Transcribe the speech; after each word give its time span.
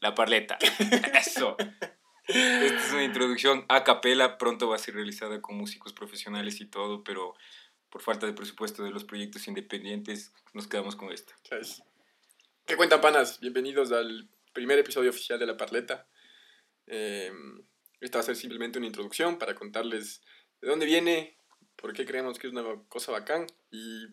La 0.00 0.14
parleta. 0.14 0.58
Eso. 1.14 1.56
Esta 2.26 2.86
es 2.86 2.92
una 2.92 3.04
introducción 3.04 3.64
a 3.68 3.84
capela. 3.84 4.38
Pronto 4.38 4.68
va 4.68 4.76
a 4.76 4.78
ser 4.78 4.94
realizada 4.94 5.42
con 5.42 5.56
músicos 5.56 5.92
profesionales 5.92 6.60
y 6.60 6.66
todo, 6.66 7.04
pero 7.04 7.34
por 7.90 8.02
falta 8.02 8.26
de 8.26 8.32
presupuesto 8.32 8.82
de 8.82 8.90
los 8.90 9.04
proyectos 9.04 9.46
independientes, 9.48 10.32
nos 10.52 10.68
quedamos 10.68 10.96
con 10.96 11.12
esto. 11.12 11.32
¿Qué 12.66 12.76
cuentan, 12.76 13.00
panas? 13.00 13.40
Bienvenidos 13.40 13.92
al 13.92 14.28
primer 14.52 14.78
episodio 14.78 15.10
oficial 15.10 15.38
de 15.38 15.46
La 15.46 15.56
Parleta. 15.56 16.06
Eh, 16.86 17.32
esta 18.00 18.18
va 18.18 18.22
a 18.22 18.26
ser 18.26 18.36
simplemente 18.36 18.78
una 18.78 18.86
introducción 18.86 19.38
para 19.38 19.54
contarles 19.54 20.22
de 20.60 20.68
dónde 20.68 20.86
viene, 20.86 21.36
por 21.76 21.92
qué 21.92 22.04
creemos 22.04 22.38
que 22.38 22.46
es 22.46 22.52
una 22.52 22.64
cosa 22.88 23.12
bacán 23.12 23.46
y, 23.70 24.06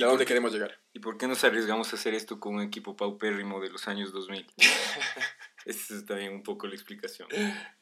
a 0.00 0.06
dónde 0.06 0.24
queremos 0.24 0.52
llegar. 0.52 0.80
¿Y 0.92 1.00
por 1.00 1.18
qué 1.18 1.26
nos 1.26 1.44
arriesgamos 1.44 1.92
a 1.92 1.96
hacer 1.96 2.14
esto 2.14 2.40
con 2.40 2.54
un 2.54 2.62
equipo 2.62 2.96
paupérrimo 2.96 3.60
de 3.60 3.70
los 3.70 3.88
años 3.88 4.12
2000? 4.12 4.46
Esa 5.64 5.94
es 5.94 6.06
también 6.06 6.32
un 6.32 6.42
poco 6.42 6.66
la 6.66 6.74
explicación. 6.74 7.28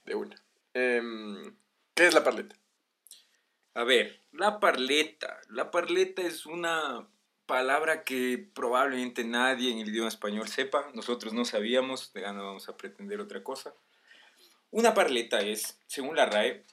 De 0.04 0.14
una. 0.14 0.36
Em, 0.74 1.56
¿Qué 1.94 2.06
es 2.06 2.14
la 2.14 2.24
parleta? 2.24 2.56
A 3.74 3.84
ver, 3.84 4.20
la 4.32 4.60
parleta. 4.60 5.40
La 5.48 5.70
parleta 5.70 6.22
es 6.22 6.46
una 6.46 7.08
palabra 7.46 8.04
que 8.04 8.50
probablemente 8.54 9.24
nadie 9.24 9.72
en 9.72 9.78
el 9.78 9.88
idioma 9.88 10.08
español 10.08 10.48
sepa. 10.48 10.90
Nosotros 10.94 11.32
no 11.32 11.44
sabíamos, 11.44 12.12
de 12.12 12.20
gana 12.20 12.42
vamos 12.42 12.68
a 12.68 12.76
pretender 12.76 13.20
otra 13.20 13.42
cosa. 13.42 13.74
Una 14.70 14.94
parleta 14.94 15.40
es, 15.40 15.80
según 15.86 16.16
la 16.16 16.26
RAE, 16.26 16.64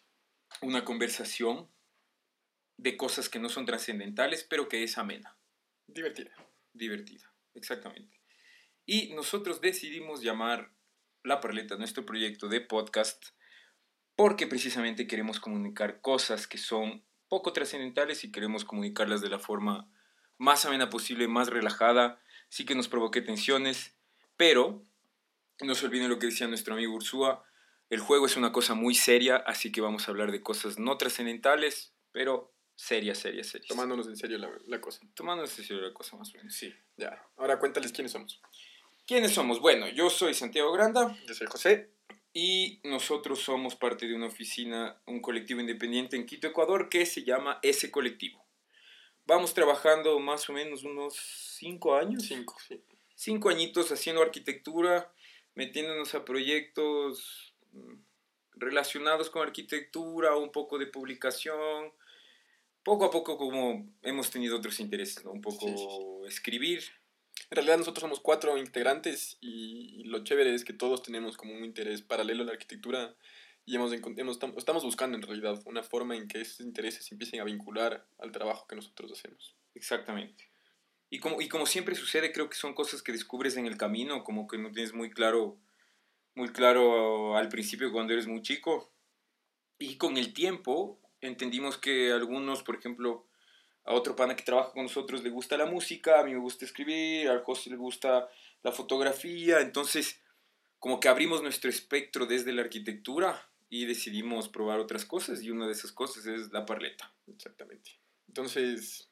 una 0.62 0.84
conversación 0.86 1.68
de 2.78 2.96
cosas 2.96 3.30
que 3.30 3.40
no 3.40 3.50
son 3.50 3.66
trascendentales, 3.66 4.44
pero 4.44 4.70
que 4.70 4.84
es 4.84 4.98
amena. 4.98 5.38
Divertida. 5.88 6.32
Divertida, 6.74 7.34
exactamente. 7.56 8.22
Y 8.86 9.14
nosotros 9.14 9.62
decidimos 9.62 10.22
llamar 10.22 10.72
La 11.24 11.42
Parleta 11.42 11.76
nuestro 11.76 12.06
proyecto 12.06 12.48
de 12.48 12.62
podcast 12.62 13.26
porque 14.16 14.48
precisamente 14.48 15.08
queremos 15.08 15.40
comunicar 15.40 16.02
cosas 16.02 16.48
que 16.48 16.58
son 16.58 17.06
poco 17.28 17.54
trascendentales 17.54 18.24
y 18.24 18.32
queremos 18.32 18.66
comunicarlas 18.66 19.22
de 19.22 19.30
la 19.30 19.40
forma 19.40 19.92
más 20.38 20.66
amena 20.66 20.90
posible, 20.90 21.28
más 21.28 21.50
relajada, 21.50 22.22
sí 22.50 22.66
que 22.66 22.76
nos 22.76 22.88
provoque 22.88 23.22
tensiones, 23.22 23.96
pero 24.36 24.84
no 25.62 25.76
se 25.76 25.86
olviden 25.86 26.10
lo 26.10 26.20
que 26.20 26.28
decía 26.28 26.48
nuestro 26.48 26.74
amigo 26.74 26.94
Ursúa, 26.96 27.44
el 27.90 28.00
juego 28.00 28.26
es 28.26 28.38
una 28.38 28.52
cosa 28.52 28.74
muy 28.74 28.96
seria, 28.96 29.38
así 29.38 29.72
que 29.72 29.82
vamos 29.82 30.08
a 30.08 30.12
hablar 30.12 30.32
de 30.32 30.42
cosas 30.42 30.78
no 30.78 30.98
trascendentales, 30.98 31.94
pero 32.12 32.57
serias, 32.78 33.18
serias, 33.18 33.48
serias. 33.48 33.68
Tomándonos 33.68 34.08
en 34.08 34.16
serio 34.16 34.38
la, 34.38 34.80
cosa. 34.80 35.02
Tomándonos 35.16 35.58
en 35.60 35.66
serio 35.66 35.82
la 35.82 35.94
cosa, 35.94 36.16
más 36.16 36.34
o 36.34 36.38
menos, 36.38 36.54
sí. 36.54 36.74
Ya, 36.96 37.22
ahora 37.36 37.60
cuéntales 37.60 37.92
quiénes 37.92 38.12
somos. 38.12 38.40
¿Quiénes 39.06 39.34
somos? 39.34 39.60
Bueno, 39.60 39.90
yo 39.90 40.10
soy 40.10 40.34
Santiago 40.34 40.72
Granda. 40.72 41.18
Yo 41.28 41.34
soy 41.34 41.48
José. 41.48 41.90
Y 42.34 42.80
nosotros 42.84 43.40
somos 43.40 43.76
parte 43.76 44.08
de 44.08 44.14
una 44.14 44.28
oficina, 44.28 45.02
un 45.08 45.22
colectivo 45.22 45.60
independiente 45.60 46.16
en 46.16 46.26
Quito, 46.28 46.48
Ecuador, 46.48 46.88
que 46.88 47.06
se 47.06 47.24
llama 47.24 47.60
Ese 47.64 47.90
Colectivo. 47.90 48.46
Vamos 49.26 49.54
trabajando 49.54 50.20
más 50.20 50.48
o 50.50 50.54
menos 50.54 50.84
unos 50.84 51.16
cinco 51.16 51.96
años. 51.96 52.24
Cinco, 52.24 52.56
sí. 52.66 52.80
Cinco 53.16 53.50
añitos 53.50 53.92
haciendo 53.92 54.22
arquitectura, 54.22 55.12
metiéndonos 55.56 56.14
a 56.14 56.24
proyectos 56.24 57.56
relacionados 58.54 59.32
con 59.32 59.42
arquitectura, 59.42 60.36
un 60.36 60.52
poco 60.52 60.78
de 60.78 60.86
publicación, 60.88 61.92
poco 62.88 63.04
a 63.04 63.12
poco 63.12 63.38
como 63.38 63.86
hemos 64.02 64.32
tenido 64.32 64.56
otros 64.56 64.80
intereses, 64.80 65.26
Un 65.26 65.42
poco 65.42 66.26
escribir. 66.26 66.84
En 67.50 67.58
realidad 67.58 67.78
nosotros 67.78 68.00
somos 68.00 68.22
cuatro 68.22 68.58
integrantes 68.58 69.38
y, 69.42 70.06
lo 70.06 70.24
chévere 70.24 70.56
es 70.56 70.64
que 70.64 70.72
todos 70.72 71.04
tenemos 71.04 71.36
como 71.36 71.54
un 71.54 71.66
interés 71.66 72.02
paralelo 72.02 72.44
a 72.44 72.46
la 72.46 72.54
arquitectura 72.54 73.14
y 73.66 73.76
hemos, 73.76 73.92
hemos, 73.92 74.40
estamos 74.56 74.86
buscando 74.86 75.18
en 75.18 75.24
realidad 75.24 75.62
una 75.66 75.84
forma 75.84 76.16
en 76.16 76.30
que 76.30 76.40
esos 76.40 76.62
intereses 76.62 77.04
se 77.04 77.14
empiecen 77.14 77.42
a 77.42 77.44
vincular 77.44 78.08
al 78.20 78.32
trabajo 78.32 78.68
que 78.68 78.78
nosotros 78.78 79.12
hacemos. 79.12 79.58
Exactamente. 79.76 80.50
Y 81.10 81.20
como, 81.20 81.42
y 81.42 81.50
como 81.50 81.66
siempre 81.66 81.94
sucede, 81.94 82.32
creo 82.32 82.50
que 82.50 82.56
son 82.56 82.74
cosas 82.74 83.02
que 83.02 83.12
descubres 83.12 83.58
en 83.58 83.66
el 83.66 83.76
camino, 83.76 84.24
como 84.24 84.48
que 84.48 84.58
no 84.58 84.72
tienes 84.72 84.94
muy 84.94 85.10
claro 85.10 85.58
muy 86.36 86.54
claro 86.54 87.36
al 87.36 87.50
principio 87.50 87.92
cuando 87.92 88.14
eres 88.14 88.28
muy 88.28 88.42
chico. 88.42 88.94
Y 89.78 89.98
con 89.98 90.16
el 90.16 90.32
tiempo 90.32 91.02
entendimos 91.28 91.78
que 91.78 92.12
algunos, 92.12 92.64
por 92.64 92.76
ejemplo, 92.76 93.28
a 93.84 93.94
otro 93.94 94.16
pana 94.16 94.36
que 94.36 94.44
trabaja 94.44 94.72
con 94.72 94.84
nosotros 94.84 95.24
le 95.24 95.30
gusta 95.30 95.58
la 95.58 95.66
música, 95.66 96.20
a 96.20 96.24
mí 96.24 96.34
me 96.34 96.40
gusta 96.40 96.66
escribir, 96.66 97.30
al 97.30 97.44
José 97.44 97.70
le 97.70 97.78
gusta 97.78 98.30
la 98.64 98.72
fotografía, 98.72 99.62
entonces 99.62 100.22
como 100.80 101.00
que 101.00 101.08
abrimos 101.08 101.42
nuestro 101.42 101.70
espectro 101.70 102.26
desde 102.26 102.54
la 102.54 102.62
arquitectura 102.62 103.50
y 103.70 103.86
decidimos 103.86 104.50
probar 104.50 104.80
otras 104.80 105.06
cosas 105.06 105.42
y 105.42 105.52
una 105.52 105.66
de 105.66 105.74
esas 105.74 105.92
cosas 105.92 106.26
es 106.26 106.52
la 106.52 106.66
parleta. 106.66 107.14
Exactamente. 107.28 107.92
Entonces, 108.28 109.10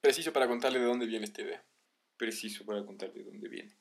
preciso 0.00 0.32
para 0.32 0.48
contarle 0.48 0.78
de 0.78 0.86
dónde 0.86 1.06
viene 1.06 1.26
esta 1.26 1.42
idea. 1.42 1.64
Preciso 2.16 2.64
para 2.64 2.84
contarle 2.84 3.22
de 3.22 3.24
dónde 3.24 3.48
viene. 3.48 3.76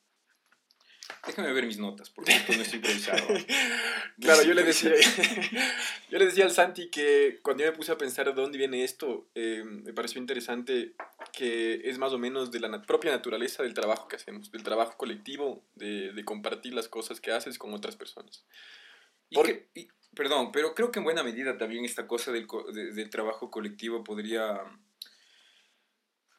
Déjame 1.27 1.51
ver 1.53 1.65
mis 1.65 1.77
notas, 1.77 2.09
porque 2.09 2.31
esto 2.31 2.53
no 2.53 2.61
es 2.61 2.73
improvisado. 2.73 3.27
claro, 4.21 4.43
yo 4.43 4.53
le, 4.53 4.63
decía, 4.63 4.93
yo 6.09 6.17
le 6.17 6.25
decía 6.25 6.45
al 6.45 6.51
Santi 6.51 6.89
que 6.89 7.39
cuando 7.43 7.63
yo 7.63 7.71
me 7.71 7.77
puse 7.77 7.91
a 7.91 7.97
pensar 7.97 8.25
de 8.25 8.33
dónde 8.33 8.57
viene 8.57 8.83
esto, 8.83 9.27
eh, 9.35 9.63
me 9.65 9.93
pareció 9.93 10.21
interesante 10.21 10.93
que 11.33 11.81
es 11.89 11.97
más 11.97 12.13
o 12.13 12.17
menos 12.17 12.51
de 12.51 12.59
la 12.61 12.81
propia 12.81 13.11
naturaleza 13.11 13.63
del 13.63 13.73
trabajo 13.73 14.07
que 14.07 14.15
hacemos, 14.15 14.51
del 14.51 14.63
trabajo 14.63 14.95
colectivo, 14.97 15.63
de, 15.75 16.13
de 16.13 16.25
compartir 16.25 16.73
las 16.73 16.87
cosas 16.87 17.19
que 17.19 17.31
haces 17.31 17.59
con 17.59 17.73
otras 17.73 17.95
personas. 17.95 18.45
perdón, 20.15 20.51
pero 20.51 20.73
creo 20.73 20.91
que 20.91 20.99
en 20.99 21.05
buena 21.05 21.23
medida 21.23 21.57
también 21.57 21.85
esta 21.85 22.07
cosa 22.07 22.31
del, 22.31 22.47
del 22.73 23.09
trabajo 23.09 23.51
colectivo 23.51 24.03
podría 24.03 24.63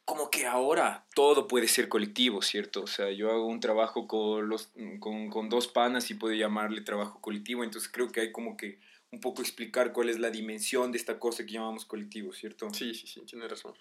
como 0.09 0.31
que 0.31 0.47
ahora 0.47 1.07
todo 1.15 1.47
puede 1.47 1.69
ser 1.69 1.91
colectivo, 1.91 2.41
¿cierto? 2.41 2.85
O 2.85 2.87
sea, 2.87 3.11
yo 3.11 3.31
hago 3.31 3.45
un 3.45 3.61
trabajo 3.61 4.09
con, 4.09 4.49
los, 4.49 4.71
con, 5.01 5.29
con, 5.29 5.51
dos 5.51 5.69
panas 5.69 6.11
y 6.11 6.15
puedo 6.15 6.35
llamarle 6.35 6.81
trabajo 6.81 7.21
colectivo, 7.21 7.63
entonces 7.63 7.91
creo 7.93 8.11
que 8.11 8.23
hay 8.23 8.33
como 8.33 8.57
que 8.57 8.81
un 9.11 9.21
poco 9.21 9.43
explicar 9.43 9.93
cuál 9.93 10.09
es 10.09 10.19
la 10.19 10.31
dimensión 10.31 10.93
de 10.93 10.97
esta 10.97 11.19
cosa 11.19 11.45
que 11.45 11.53
llamamos 11.53 11.85
colectivo, 11.85 12.33
¿cierto? 12.33 12.73
Sí, 12.73 12.95
sí, 12.95 13.07
sí, 13.07 13.21
tiene 13.27 13.47
razón. 13.47 13.75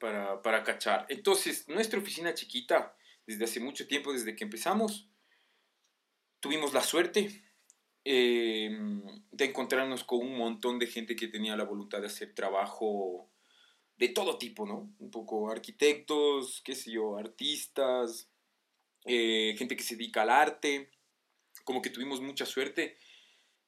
Para, 0.00 0.42
para 0.42 0.64
cachar. 0.64 1.06
Entonces, 1.08 1.68
nuestra 1.68 2.00
oficina 2.00 2.34
chiquita, 2.34 2.96
desde 3.24 3.44
hace 3.44 3.60
mucho 3.60 3.86
tiempo, 3.86 4.12
desde 4.12 4.34
que 4.34 4.42
empezamos, 4.42 5.08
tuvimos 6.40 6.74
la 6.74 6.82
suerte 6.82 7.44
eh, 8.04 8.76
de 9.30 9.44
encontrarnos 9.44 10.02
con 10.02 10.18
un 10.18 10.36
montón 10.36 10.80
de 10.80 10.88
gente 10.88 11.14
que 11.14 11.28
tenía 11.28 11.56
la 11.56 11.62
voluntad 11.62 12.00
de 12.00 12.08
hacer 12.08 12.34
trabajo 12.34 13.30
de 13.96 14.08
todo 14.08 14.38
tipo, 14.38 14.66
¿no? 14.66 14.92
Un 14.98 15.10
poco 15.10 15.50
arquitectos, 15.50 16.60
qué 16.64 16.74
sé 16.74 16.92
yo, 16.92 17.16
artistas, 17.16 18.28
eh, 19.04 19.54
gente 19.56 19.76
que 19.76 19.82
se 19.82 19.96
dedica 19.96 20.22
al 20.22 20.30
arte, 20.30 20.90
como 21.64 21.80
que 21.82 21.90
tuvimos 21.90 22.20
mucha 22.20 22.46
suerte 22.46 22.96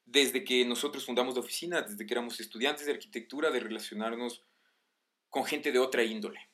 desde 0.05 0.43
que 0.43 0.65
nosotros 0.65 1.05
fundamos 1.05 1.35
la 1.35 1.41
oficina, 1.41 1.81
desde 1.81 2.05
que 2.05 2.13
éramos 2.13 2.39
estudiantes 2.39 2.85
de 2.85 2.93
arquitectura, 2.93 3.51
de 3.51 3.59
relacionarnos 3.59 4.43
con 5.29 5.45
gente 5.45 5.71
de 5.71 5.79
otra 5.79 6.03
índole. 6.03 6.49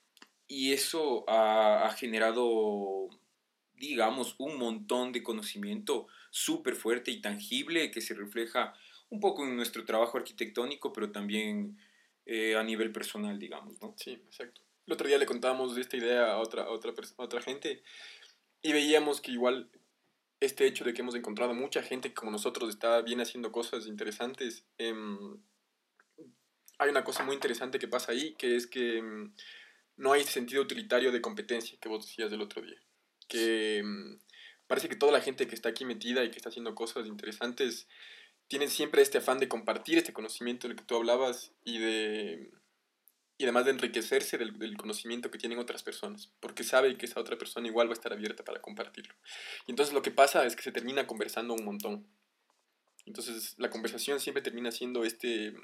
Y 0.48 0.74
eso 0.74 1.24
ha, 1.30 1.86
ha 1.86 1.94
generado, 1.94 3.10
digamos, 3.76 4.36
un 4.40 4.58
montón 4.58 5.12
de 5.12 5.24
conocimiento 5.24 6.08
súper 6.32 6.76
fuerte 6.76 7.12
y 7.12 7.22
tangible 7.22 7.92
que 7.92 8.02
se 8.02 8.16
refleja 8.16 8.74
un 9.10 9.20
poco 9.20 9.46
en 9.46 9.56
nuestro 9.56 9.86
trabajo 9.86 10.18
arquitectónico, 10.18 10.92
pero 10.92 11.12
también 11.12 11.78
eh, 12.26 12.56
a 12.56 12.64
nivel 12.64 12.92
personal, 12.92 13.38
digamos, 13.40 13.82
¿no? 13.82 13.94
Sí, 13.98 14.12
exacto. 14.12 14.62
El 14.86 14.94
otro 14.94 15.08
día 15.08 15.18
le 15.18 15.26
contábamos 15.26 15.76
de 15.76 15.82
esta 15.82 15.98
idea 15.98 16.34
a 16.34 16.38
otra, 16.38 16.70
otra, 16.70 16.94
otra 17.18 17.42
gente 17.42 17.84
y 18.62 18.72
veíamos 18.74 19.22
que 19.22 19.32
igual 19.32 19.70
este 20.40 20.66
hecho 20.66 20.84
de 20.84 20.94
que 20.94 21.02
hemos 21.02 21.16
encontrado 21.16 21.54
mucha 21.54 21.82
gente 21.82 22.10
que 22.10 22.16
como 22.16 22.32
nosotros 22.32 22.70
está 22.70 23.02
bien 23.02 23.22
haciendo 23.22 23.52
cosas 23.52 23.88
interesantes, 23.88 24.66
em, 24.78 25.38
hay 26.78 26.90
una 26.90 27.04
cosa 27.04 27.24
muy 27.24 27.36
interesante 27.36 27.80
que 27.80 27.88
pasa 27.88 28.12
ahí, 28.12 28.36
que 28.36 28.56
es 28.56 28.68
que 28.68 28.98
em, 28.98 29.34
no 29.96 30.12
hay 30.12 30.24
sentido 30.24 30.62
utilitario 30.62 31.12
de 31.12 31.22
competencia 31.22 31.78
que 31.80 31.90
vos 31.90 32.06
decías 32.06 32.32
del 32.32 32.42
otro 32.42 32.62
día. 32.62 32.80
Que 33.28 33.78
em, 33.78 34.20
parece 34.68 34.90
que 34.90 34.96
toda 34.96 35.12
la 35.12 35.22
gente 35.22 35.48
que 35.48 35.56
está 35.56 35.70
aquí 35.70 35.86
metida 35.86 36.24
y 36.24 36.32
que 36.32 36.38
está 36.38 36.50
haciendo 36.50 36.76
cosas 36.76 37.08
interesantes 37.08 37.88
tienen 38.54 38.70
siempre 38.70 39.02
este 39.02 39.18
afán 39.18 39.40
de 39.40 39.48
compartir 39.48 39.98
este 39.98 40.14
conocimiento 40.14 40.68
del 40.68 40.78
que 40.78 40.84
tú 40.84 40.96
hablabas 40.96 41.52
y 41.66 41.80
de 41.80 42.52
y 43.40 43.46
además 43.46 43.66
de 43.66 43.72
enriquecerse 43.72 44.38
del, 44.38 44.78
conocimiento 44.78 45.32
que 45.32 45.40
tienen 45.40 45.58
otras 45.58 45.82
personas, 45.82 46.30
porque 46.40 46.64
sabe 46.64 46.96
que 46.96 47.08
esa 47.08 47.20
otra 47.20 47.36
persona 47.36 47.66
igual 47.66 47.88
va 47.88 47.94
a 47.94 47.96
estar 47.96 48.14
abierta 48.14 48.44
para 48.44 48.62
compartirlo. 48.62 49.16
Y 49.66 49.72
entonces 49.72 49.92
lo 49.92 50.04
que 50.04 50.12
pasa 50.12 50.46
es 50.46 50.56
que 50.56 50.62
se 50.62 50.72
termina 50.72 51.08
conversando 51.08 51.56
un 51.56 51.66
montón. 51.66 52.06
Entonces 53.08 53.56
la 53.58 53.72
conversación 53.72 54.20
siempre 54.20 54.44
termina 54.44 54.72
siendo 54.72 55.04
este, 55.04 55.56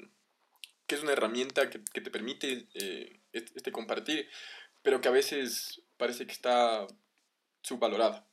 que 0.88 0.96
es 0.96 1.02
una 1.04 1.12
herramienta 1.12 1.70
que, 1.70 1.84
que 1.84 2.00
te 2.00 2.10
permite 2.10 2.66
eh, 2.74 3.20
este, 3.32 3.70
compartir, 3.70 4.28
pero 4.82 5.00
que 5.00 5.06
a 5.06 5.12
veces 5.12 5.80
parece 5.96 6.26
que 6.26 6.32
está 6.32 6.88
subvalorada. 7.62 8.26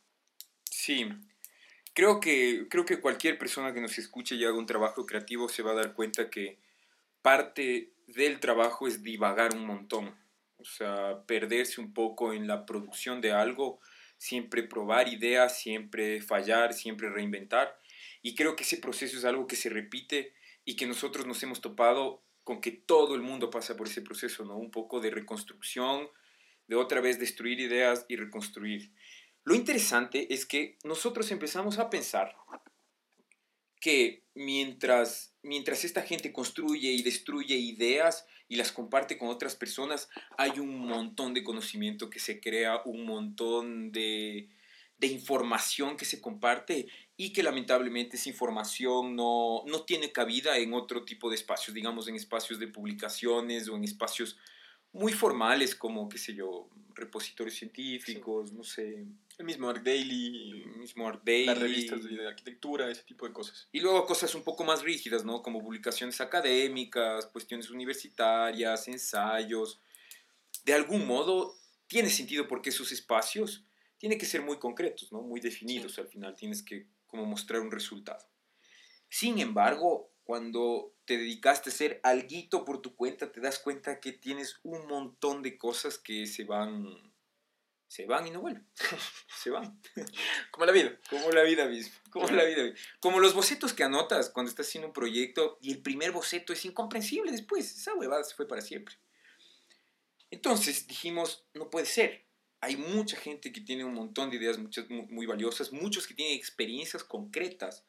Sí, 0.72 1.08
creo 1.98 2.20
que, 2.20 2.68
creo 2.70 2.86
que 2.86 3.02
cualquier 3.02 3.40
persona 3.40 3.74
que 3.74 3.82
nos 3.82 3.98
escuche 3.98 4.36
y 4.36 4.46
haga 4.46 4.56
un 4.56 4.68
trabajo 4.68 5.08
creativo 5.08 5.50
se 5.50 5.64
va 5.64 5.72
a 5.72 5.78
dar 5.82 5.94
cuenta 5.96 6.30
que 6.30 6.60
parte 7.24 7.92
del 8.06 8.40
trabajo 8.40 8.88
es 8.88 9.02
divagar 9.02 9.56
un 9.56 9.66
montón, 9.66 10.16
o 10.58 10.64
sea, 10.64 11.24
perderse 11.26 11.82
un 11.82 11.96
poco 11.96 12.34
en 12.34 12.46
la 12.46 12.68
producción 12.68 13.20
de 13.20 13.32
algo, 13.32 13.80
siempre 14.16 14.62
probar 14.62 15.08
ideas, 15.08 15.58
siempre 15.58 16.22
fallar, 16.22 16.76
siempre 16.76 17.10
reinventar. 17.10 17.80
Y 18.22 18.36
creo 18.36 18.56
que 18.56 18.62
ese 18.62 18.78
proceso 18.78 19.18
es 19.18 19.26
algo 19.26 19.48
que 19.48 19.56
se 19.56 19.70
repite 19.70 20.36
y 20.66 20.76
que 20.76 20.86
nosotros 20.86 21.26
nos 21.26 21.42
hemos 21.42 21.62
topado 21.62 22.22
con 22.44 22.62
que 22.62 22.70
todo 22.70 23.16
el 23.16 23.24
mundo 23.24 23.50
pasa 23.50 23.76
por 23.76 23.88
ese 23.88 24.04
proceso, 24.04 24.46
¿no? 24.46 24.56
Un 24.56 24.70
poco 24.70 25.00
de 25.00 25.10
reconstrucción, 25.10 26.08
de 26.68 26.76
otra 26.76 27.02
vez 27.02 27.20
destruir 27.20 27.60
ideas 27.60 28.06
y 28.08 28.18
reconstruir. 28.18 28.92
Lo 29.48 29.56
interesante 29.56 30.34
es 30.34 30.46
que 30.46 30.78
nosotros 30.84 31.32
empezamos 31.32 31.80
a 31.80 31.90
pensar 31.90 32.36
que 33.80 34.26
mientras, 34.34 35.38
mientras 35.42 35.86
esta 35.86 36.02
gente 36.02 36.34
construye 36.34 36.92
y 36.92 37.02
destruye 37.02 37.56
ideas 37.56 38.26
y 38.50 38.58
las 38.58 38.74
comparte 38.74 39.18
con 39.18 39.30
otras 39.30 39.56
personas, 39.56 40.10
hay 40.38 40.60
un 40.60 40.78
montón 40.80 41.34
de 41.34 41.46
conocimiento 41.46 42.10
que 42.10 42.20
se 42.20 42.42
crea, 42.42 42.82
un 42.84 43.06
montón 43.06 43.94
de, 43.94 44.50
de 44.98 45.08
información 45.08 45.96
que 45.96 46.04
se 46.04 46.20
comparte 46.20 46.90
y 47.16 47.32
que 47.32 47.42
lamentablemente 47.42 48.18
esa 48.18 48.28
información 48.28 49.16
no, 49.16 49.64
no 49.66 49.86
tiene 49.86 50.12
cabida 50.12 50.58
en 50.58 50.74
otro 50.74 51.06
tipo 51.06 51.30
de 51.30 51.38
espacios, 51.38 51.74
digamos 51.74 52.10
en 52.10 52.18
espacios 52.18 52.60
de 52.60 52.68
publicaciones 52.68 53.70
o 53.70 53.78
en 53.78 53.86
espacios 53.86 54.38
muy 54.92 55.14
formales 55.14 55.74
como, 55.74 56.10
qué 56.10 56.18
sé 56.18 56.34
yo, 56.34 56.68
repositorios 56.96 57.56
científicos, 57.56 58.52
no 58.52 58.66
sé. 58.66 59.06
El 59.38 59.46
mismo 59.46 59.70
Art 59.70 59.84
Daily, 59.84 60.64
el 60.64 60.78
mismo 60.78 61.08
Art 61.08 61.22
Daily. 61.24 61.46
Las 61.46 61.60
revistas 61.60 62.04
de 62.04 62.28
arquitectura, 62.28 62.90
ese 62.90 63.04
tipo 63.04 63.28
de 63.28 63.34
cosas. 63.34 63.68
Y 63.72 63.80
luego 63.80 64.06
cosas 64.06 64.34
un 64.34 64.44
poco 64.44 64.64
más 64.64 64.82
rígidas, 64.82 65.24
¿no? 65.24 65.44
Como 65.44 65.62
publicaciones 65.62 66.20
académicas, 66.22 67.28
cuestiones 67.28 67.70
universitarias, 67.70 68.88
ensayos. 68.88 69.80
De 70.66 70.74
algún 70.74 71.06
modo, 71.06 71.56
tiene 71.88 72.10
sentido 72.10 72.48
porque 72.48 72.70
esos 72.70 72.92
espacios 72.92 73.64
tienen 74.00 74.18
que 74.18 74.26
ser 74.26 74.42
muy 74.42 74.58
concretos, 74.58 75.12
¿no? 75.12 75.22
Muy 75.22 75.40
definidos 75.40 76.00
al 76.00 76.08
final. 76.08 76.36
Tienes 76.36 76.64
que 76.64 76.88
como 77.06 77.26
mostrar 77.26 77.62
un 77.62 77.72
resultado. 77.72 78.26
Sin 79.10 79.40
embargo, 79.40 80.12
cuando 80.24 80.94
te 81.06 81.18
dedicaste 81.18 81.70
a 81.70 81.74
hacer 81.74 82.02
alguito 82.04 82.66
por 82.66 82.82
tu 82.82 82.96
cuenta, 82.96 83.32
te 83.32 83.40
das 83.40 83.60
cuenta 83.60 84.00
que 84.00 84.12
tienes 84.12 84.60
un 84.64 84.86
montón 84.88 85.42
de 85.42 85.58
cosas 85.58 85.98
que 85.98 86.26
se 86.26 86.44
van, 86.44 87.07
se 87.88 88.06
van 88.06 88.28
y 88.28 88.32
no 88.32 88.42
vuelven. 88.42 88.68
se 89.42 89.50
van. 89.50 89.82
Como 90.52 90.66
la 90.66 90.72
vida. 90.72 90.98
Como 91.10 91.32
la 91.32 91.44
vida 91.44 91.66
misma. 91.66 91.96
Como 92.10 92.28
la 92.30 92.44
vida. 92.44 92.74
Como 93.00 93.20
los 93.20 93.34
bocetos 93.34 93.74
que 93.74 93.84
anotas 93.84 94.30
cuando 94.30 94.50
estás 94.50 94.68
haciendo 94.68 94.88
un 94.88 94.94
proyecto 94.94 95.58
y 95.62 95.72
el 95.72 95.82
primer 95.82 96.12
boceto 96.12 96.54
es 96.54 96.66
incomprensible 96.66 97.32
después. 97.32 97.72
Esa 97.72 97.94
huevada 97.96 98.24
se 98.24 98.36
fue 98.36 98.48
para 98.48 98.62
siempre. 98.62 98.96
Entonces 100.30 100.88
dijimos, 100.88 101.46
no 101.54 101.70
puede 101.70 101.86
ser. 101.86 102.26
Hay 102.60 102.76
mucha 102.76 103.16
gente 103.18 103.52
que 103.52 103.62
tiene 103.62 103.86
un 103.86 103.94
montón 103.94 104.30
de 104.30 104.38
ideas 104.38 104.58
muchas, 104.58 104.90
muy 104.90 105.26
valiosas, 105.26 105.72
muchos 105.72 106.08
que 106.08 106.14
tienen 106.14 106.36
experiencias 106.36 107.04
concretas 107.04 107.86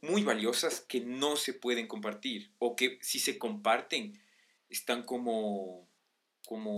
muy 0.00 0.22
valiosas 0.22 0.80
que 0.80 1.00
no 1.00 1.36
se 1.36 1.54
pueden 1.54 1.86
compartir 1.88 2.52
o 2.58 2.76
que 2.76 2.98
si 3.02 3.18
se 3.18 3.38
comparten 3.38 4.20
están 4.68 5.02
como, 5.02 5.88
como 6.46 6.74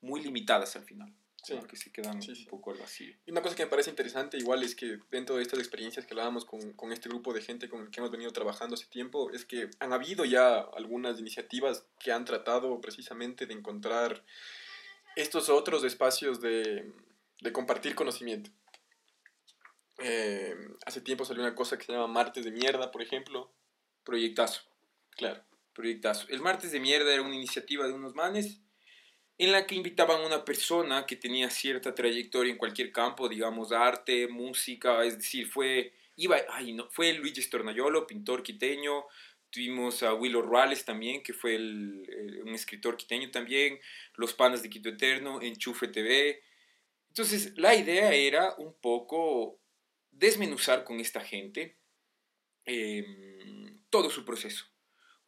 muy 0.00 0.22
limitadas 0.22 0.74
al 0.76 0.84
final. 0.84 1.14
Sí. 1.42 1.58
Que 1.68 1.76
se 1.76 1.90
quedan 1.90 2.18
un 2.18 2.46
poco 2.46 2.72
al 2.72 2.78
vacío. 2.78 3.14
Y 3.24 3.30
una 3.30 3.40
cosa 3.40 3.56
que 3.56 3.64
me 3.64 3.70
parece 3.70 3.90
interesante 3.90 4.36
igual 4.36 4.62
es 4.62 4.74
que 4.74 4.98
dentro 5.10 5.36
de 5.36 5.42
estas 5.42 5.58
experiencias 5.58 6.04
que 6.04 6.12
hablábamos 6.12 6.44
con, 6.44 6.72
con 6.74 6.92
este 6.92 7.08
grupo 7.08 7.32
de 7.32 7.40
gente 7.40 7.68
con 7.68 7.82
el 7.82 7.90
que 7.90 8.00
hemos 8.00 8.10
venido 8.10 8.30
trabajando 8.32 8.74
hace 8.74 8.86
tiempo, 8.86 9.30
es 9.30 9.44
que 9.46 9.70
han 9.78 9.92
habido 9.92 10.24
ya 10.24 10.58
algunas 10.58 11.18
iniciativas 11.18 11.86
que 11.98 12.12
han 12.12 12.24
tratado 12.24 12.80
precisamente 12.80 13.46
de 13.46 13.54
encontrar 13.54 14.24
estos 15.16 15.48
otros 15.48 15.82
espacios 15.84 16.40
de, 16.40 16.92
de 17.40 17.52
compartir 17.52 17.94
conocimiento. 17.94 18.50
Eh, 19.98 20.56
hace 20.86 21.00
tiempo 21.00 21.24
salió 21.24 21.42
una 21.42 21.54
cosa 21.54 21.76
que 21.76 21.84
se 21.84 21.92
llama 21.92 22.06
Martes 22.06 22.44
de 22.44 22.50
Mierda, 22.50 22.90
por 22.90 23.02
ejemplo. 23.02 23.52
Proyectazo. 24.04 24.62
Claro. 25.10 25.42
Proyectazo. 25.74 26.26
El 26.28 26.40
Martes 26.40 26.72
de 26.72 26.80
Mierda 26.80 27.12
era 27.12 27.22
una 27.22 27.34
iniciativa 27.34 27.86
de 27.86 27.92
unos 27.92 28.14
manes 28.14 28.60
en 29.40 29.52
la 29.52 29.66
que 29.66 29.74
invitaban 29.74 30.20
a 30.20 30.26
una 30.26 30.44
persona 30.44 31.06
que 31.06 31.16
tenía 31.16 31.48
cierta 31.48 31.94
trayectoria 31.94 32.52
en 32.52 32.58
cualquier 32.58 32.92
campo, 32.92 33.26
digamos, 33.26 33.72
arte, 33.72 34.28
música, 34.28 35.02
es 35.02 35.16
decir, 35.16 35.48
fue, 35.48 35.94
iba, 36.16 36.36
ay, 36.50 36.74
no, 36.74 36.90
fue 36.90 37.14
Luigi 37.14 37.40
Stornayolo, 37.40 38.06
pintor 38.06 38.42
quiteño, 38.42 39.06
tuvimos 39.48 40.02
a 40.02 40.12
Willow 40.12 40.42
Ruales 40.42 40.84
también, 40.84 41.22
que 41.22 41.32
fue 41.32 41.56
un 41.56 42.50
escritor 42.54 42.98
quiteño 42.98 43.30
también, 43.30 43.80
Los 44.16 44.34
Panas 44.34 44.62
de 44.62 44.68
Quito 44.68 44.90
Eterno, 44.90 45.40
Enchufe 45.40 45.88
TV. 45.88 46.42
Entonces, 47.08 47.54
la 47.56 47.74
idea 47.74 48.12
era 48.12 48.54
un 48.58 48.74
poco 48.74 49.58
desmenuzar 50.10 50.84
con 50.84 51.00
esta 51.00 51.22
gente 51.22 51.78
em, 52.66 53.80
todo 53.88 54.10
su 54.10 54.26
proceso. 54.26 54.69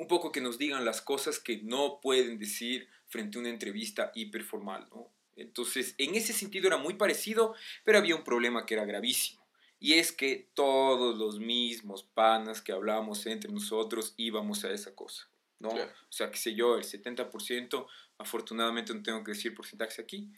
Un 0.02 0.08
poco 0.08 0.32
que 0.32 0.40
nos 0.40 0.58
digan 0.58 0.84
las 0.84 1.00
cosas 1.00 1.38
que 1.38 1.58
no 1.62 2.00
pueden 2.00 2.36
decir 2.36 2.88
frente 3.06 3.38
a 3.38 3.40
una 3.40 3.50
entrevista 3.50 4.10
hiperformal, 4.16 4.88
¿no? 4.90 5.08
Entonces, 5.36 5.94
en 5.96 6.16
ese 6.16 6.32
sentido 6.32 6.66
era 6.66 6.76
muy 6.76 6.94
parecido, 6.94 7.54
pero 7.84 7.98
había 7.98 8.16
un 8.16 8.24
problema 8.24 8.66
que 8.66 8.74
era 8.74 8.84
gravísimo. 8.84 9.46
Y 9.78 9.92
es 9.94 10.10
que 10.10 10.48
todos 10.54 11.16
los 11.16 11.38
mismos 11.38 12.02
panas 12.02 12.60
que 12.60 12.72
hablamos 12.72 13.24
entre 13.26 13.52
nosotros 13.52 14.14
íbamos 14.16 14.64
a 14.64 14.72
esa 14.72 14.92
cosa, 14.92 15.28
¿no? 15.60 15.68
O 15.68 16.12
sea, 16.12 16.32
qué 16.32 16.38
sé 16.38 16.52
yo, 16.52 16.76
el 16.76 16.82
70%, 16.82 17.86
afortunadamente 18.18 18.92
no 18.92 19.04
tengo 19.04 19.22
que 19.22 19.30
decir 19.30 19.54
porcentaje 19.54 20.02
aquí, 20.02 20.28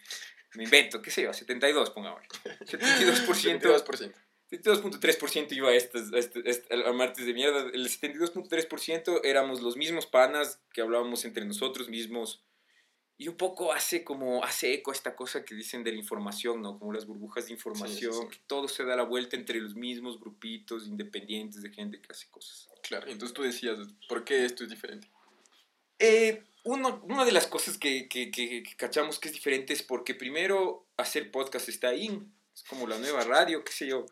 me 0.56 0.64
invento, 0.64 1.00
qué 1.00 1.10
sé 1.10 1.22
yo, 1.22 1.32
72, 1.32 1.88
pongamos. 1.88 2.22
72%. 2.60 3.60
72%. 3.62 4.14
72.3% 4.62 5.52
iba 5.52 5.70
a, 5.70 5.74
estos, 5.74 6.10
a, 6.12 6.92
martes 6.92 7.26
de 7.26 7.34
mierda. 7.34 7.70
El 7.72 7.88
72.3% 7.88 9.20
éramos 9.24 9.62
los 9.62 9.76
mismos 9.76 10.06
panas 10.06 10.60
que 10.72 10.80
hablábamos 10.80 11.24
entre 11.24 11.44
nosotros 11.44 11.88
mismos. 11.88 12.42
Y 13.16 13.28
un 13.28 13.36
poco 13.36 13.72
hace 13.72 14.02
como, 14.02 14.42
hace 14.42 14.74
eco 14.74 14.90
a 14.90 14.94
esta 14.94 15.14
cosa 15.14 15.44
que 15.44 15.54
dicen 15.54 15.84
de 15.84 15.92
la 15.92 15.98
información, 15.98 16.62
¿no? 16.62 16.78
Como 16.78 16.92
las 16.92 17.06
burbujas 17.06 17.46
de 17.46 17.52
información, 17.52 18.28
que 18.28 18.38
todo 18.48 18.66
se 18.66 18.84
da 18.84 18.96
la 18.96 19.04
vuelta 19.04 19.36
entre 19.36 19.60
los 19.60 19.76
mismos 19.76 20.18
grupitos 20.18 20.88
independientes 20.88 21.62
de 21.62 21.70
gente 21.70 22.00
que 22.00 22.10
hace 22.10 22.28
cosas. 22.28 22.68
Claro, 22.82 23.06
entonces 23.06 23.32
tú 23.32 23.42
decías, 23.42 23.78
¿por 24.08 24.24
qué 24.24 24.44
esto 24.44 24.64
es 24.64 24.70
diferente? 24.70 25.08
Eh, 26.00 26.42
uno, 26.64 27.00
una 27.04 27.24
de 27.24 27.30
las 27.30 27.46
cosas 27.46 27.78
que, 27.78 28.08
que, 28.08 28.32
que, 28.32 28.64
que, 28.64 28.76
cachamos 28.76 29.20
que 29.20 29.28
es 29.28 29.34
diferente 29.34 29.72
es 29.72 29.84
porque 29.84 30.14
primero 30.14 30.84
hacer 30.96 31.30
podcast 31.30 31.68
está 31.68 31.88
ahí 31.88 32.20
es 32.54 32.62
como 32.68 32.86
la 32.86 32.98
nueva 32.98 33.24
radio, 33.24 33.64
qué 33.64 33.72
sé 33.72 33.88
yo. 33.88 34.06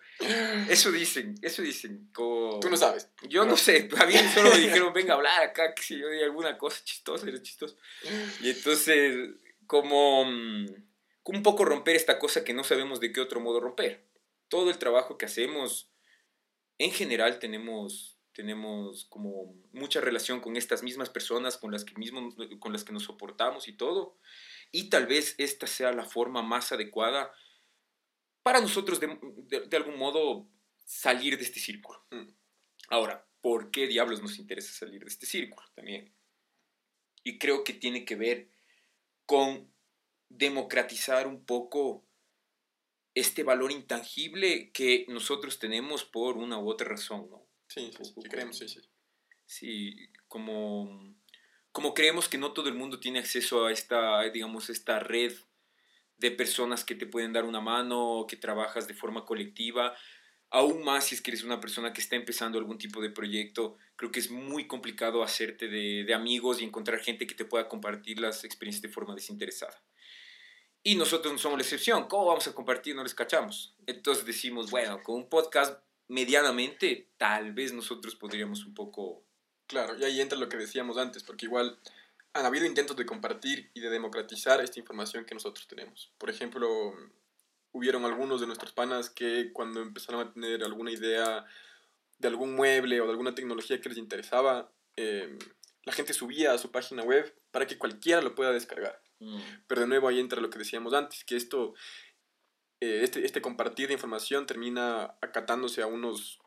Eso 0.69 0.91
dicen, 0.91 1.37
eso 1.43 1.63
dicen. 1.63 2.11
Tú 2.13 2.61
no 2.69 2.77
sabes. 2.77 3.09
Yo 3.29 3.45
no, 3.45 3.57
sé, 3.57 3.89
a 3.97 4.07
mí 4.07 4.15
solo 4.35 4.51
me 4.51 4.59
dijeron, 4.59 4.93
venga 4.93 5.13
a 5.13 5.17
hablar 5.17 5.43
acá, 5.43 5.73
qué 5.75 5.83
sé 5.83 5.99
yo, 5.99 6.09
di 6.09 6.23
alguna 6.23 6.59
cosa 6.59 6.83
chistosa, 6.83 7.29
era 7.29 7.41
chistoso. 7.41 7.77
Y 8.41 8.51
entonces, 8.51 9.31
como 9.69 10.25
mm, 10.25 10.67
un 11.25 11.43
poco 11.43 11.65
romper 11.65 11.95
esta 11.95 12.19
cosa 12.19 12.43
que 12.43 12.53
no 12.53 12.65
sabemos 12.65 12.99
de 12.99 13.13
qué 13.13 13.21
otro 13.21 13.41
modo 13.41 13.61
romper. 13.61 14.05
Todo 14.49 14.71
el 14.71 14.79
trabajo 14.79 15.17
que 15.17 15.27
hacemos, 15.27 15.89
en 16.79 16.91
general 16.91 17.39
tenemos, 17.39 18.19
tenemos 18.33 19.05
como 19.05 19.55
mucha 19.73 20.01
relación 20.01 20.41
con 20.41 20.57
estas 20.57 20.83
mismas 20.83 21.11
personas, 21.11 21.57
con 21.57 21.71
las 21.71 21.85
que, 21.85 21.95
mismo, 21.95 22.35
con 22.59 22.73
las 22.73 22.83
que 22.83 22.93
nos 22.93 23.05
soportamos 23.05 23.69
y 23.69 23.73
todo. 23.73 24.19
Y 24.73 24.91
tal 24.91 25.07
vez 25.07 25.37
esta 25.39 25.69
sea 25.69 25.93
la 25.93 26.05
forma 26.05 26.43
más 26.43 26.73
adecuada 26.73 27.33
para 28.43 28.61
nosotros 28.61 29.01
de, 29.01 29.09
de, 29.69 29.77
algún 29.77 29.99
modo 29.99 30.49
salir 30.85 31.37
de 31.37 31.45
este 31.45 31.61
círculo. 31.61 32.05
Mm. 32.11 32.29
Ahora, 32.89 33.27
¿por 33.41 33.71
qué 33.71 33.87
diablos 33.87 34.23
nos 34.23 34.39
interesa 34.39 34.73
salir 34.73 35.03
de 35.03 35.09
este 35.09 35.27
círculo 35.27 35.67
también? 35.75 36.13
Y 37.25 37.39
creo 37.39 37.65
que 37.65 37.73
tiene 37.73 38.05
que 38.05 38.17
ver 38.17 38.51
con 39.27 39.73
democratizar 40.29 41.27
un 41.27 41.45
poco 41.45 42.05
este 43.15 43.43
valor 43.43 43.71
intangible 43.71 44.73
que 44.73 45.05
nosotros 45.09 45.59
tenemos 45.59 46.05
por 46.05 46.37
una 46.37 46.59
u 46.59 46.69
otra 46.69 46.89
razón, 46.89 47.29
¿no? 47.31 47.47
Sí, 47.69 47.91
sí, 48.03 48.15
creemos, 48.29 48.59
sí, 48.59 48.69
sí. 48.69 48.81
Sí, 49.47 50.09
como, 50.29 51.15
como 51.73 51.95
creemos 51.95 52.29
que 52.29 52.39
no 52.39 52.53
todo 52.53 52.69
el 52.69 52.75
mundo 52.75 53.01
tiene 53.01 53.19
acceso 53.19 53.67
a 53.67 53.73
esta, 53.73 54.23
digamos, 54.31 54.71
esta 54.71 54.99
red 54.99 55.35
de 56.19 56.31
personas 56.31 56.85
que 56.85 56.95
te 56.95 57.07
pueden 57.07 57.33
dar 57.33 57.45
una 57.45 57.61
mano, 57.61 58.27
que 58.29 58.37
trabajas 58.37 58.87
de 58.87 58.95
forma 58.95 59.25
colectiva. 59.25 59.95
Aún 60.51 60.85
más 60.85 61.05
si 61.05 61.15
es 61.15 61.23
que 61.23 61.31
eres 61.31 61.45
una 61.45 61.61
persona 61.61 61.93
que 61.93 62.01
está 62.01 62.15
empezando 62.15 62.59
algún 62.59 62.77
tipo 62.77 63.01
de 63.01 63.11
proyecto, 63.11 63.77
creo 63.97 64.11
que 64.11 64.21
es 64.21 64.31
muy 64.31 64.67
complicado 64.67 65.23
hacerte 65.23 65.69
de, 65.69 66.13
amigos 66.15 66.61
y 66.61 66.65
encontrar 66.65 67.01
gente 67.01 67.27
que 67.27 67.35
te 67.35 67.47
pueda 67.47 67.69
compartir 67.69 68.21
las 68.21 68.45
experiencias 68.45 68.83
de 68.83 68.89
forma 68.89 69.15
desinteresada. 69.15 69.83
Y 70.83 70.97
nosotros 70.97 71.33
no 71.33 71.39
somos 71.39 71.59
la 71.59 71.63
excepción. 71.63 72.07
¿Cómo 72.07 72.27
vamos 72.27 72.47
a 72.49 72.55
compartir? 72.55 72.95
No 72.95 73.03
les 73.03 73.15
cachamos. 73.15 73.75
Entonces 73.87 74.27
decimos, 74.27 74.71
bueno, 74.71 75.03
con 75.03 75.15
un 75.15 75.29
podcast 75.29 75.83
medianamente, 76.09 77.09
tal 77.17 77.53
vez 77.53 77.73
nosotros 77.73 78.15
podríamos 78.15 78.67
un 78.67 78.75
poco... 78.75 79.25
Claro, 79.67 79.97
y 79.99 80.05
ahí 80.05 80.21
entra 80.21 80.39
lo 80.39 80.51
que 80.51 80.59
decíamos 80.59 80.99
antes, 80.99 81.23
porque 81.23 81.47
igual 81.47 81.79
han 82.35 82.47
habido 82.47 82.67
intentos 82.67 82.97
de 82.97 83.07
compartir 83.07 83.71
y 83.75 83.81
de 83.81 83.91
democratizar 83.91 84.61
esta 84.61 84.81
información 84.81 85.25
que 85.25 85.35
nosotros 85.35 85.67
tenemos. 85.69 86.13
Por 86.19 86.31
ejemplo, 86.31 86.95
hubieron 87.73 88.05
algunos 88.05 88.41
de 88.41 88.47
nuestros 88.47 88.73
panas 88.73 89.11
que 89.11 89.53
cuando 89.53 89.81
empezaron 89.81 90.21
a 90.21 90.33
tener 90.33 90.63
alguna 90.65 90.91
idea 90.91 91.45
de 92.19 92.29
algún 92.29 92.55
mueble 92.55 93.01
o 93.01 93.05
de 93.05 93.11
alguna 93.11 93.35
tecnología 93.35 93.81
que 93.81 93.89
les 93.89 93.99
interesaba, 93.99 94.73
eh, 94.97 95.39
la 95.85 95.93
gente 95.93 96.13
subía 96.13 96.53
a 96.53 96.59
su 96.59 96.71
página 96.71 97.03
web 97.03 97.35
para 97.51 97.67
que 97.67 97.79
cualquiera 97.79 98.23
lo 98.23 98.35
pueda 98.35 98.53
descargar. 98.53 99.03
Mm. 99.19 99.41
Pero 99.67 99.81
de 99.83 99.87
nuevo 99.87 100.09
ahí 100.09 100.21
entra 100.21 100.41
lo 100.41 100.51
que 100.51 100.59
decíamos 100.59 100.95
antes, 100.95 101.25
que 101.25 101.37
esto, 101.37 101.75
eh, 102.81 103.01
este, 103.03 103.25
este, 103.25 103.43
compartir 103.43 103.89
de 103.89 103.95
información 103.95 104.47
termina 104.47 105.17
acatándose 105.21 105.83
a 105.83 105.87
unos 105.87 106.39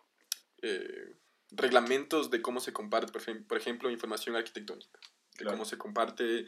eh, 0.61 1.15
reglamentos 1.51 2.31
de 2.31 2.41
cómo 2.41 2.59
se 2.59 2.73
comparte, 2.73 3.11
por, 3.11 3.57
ejemplo, 3.57 3.89
información 3.89 4.35
arquitectónica, 4.35 4.99
de 5.37 5.45
cómo 5.45 5.65
se 5.65 5.77
comparte 5.77 6.45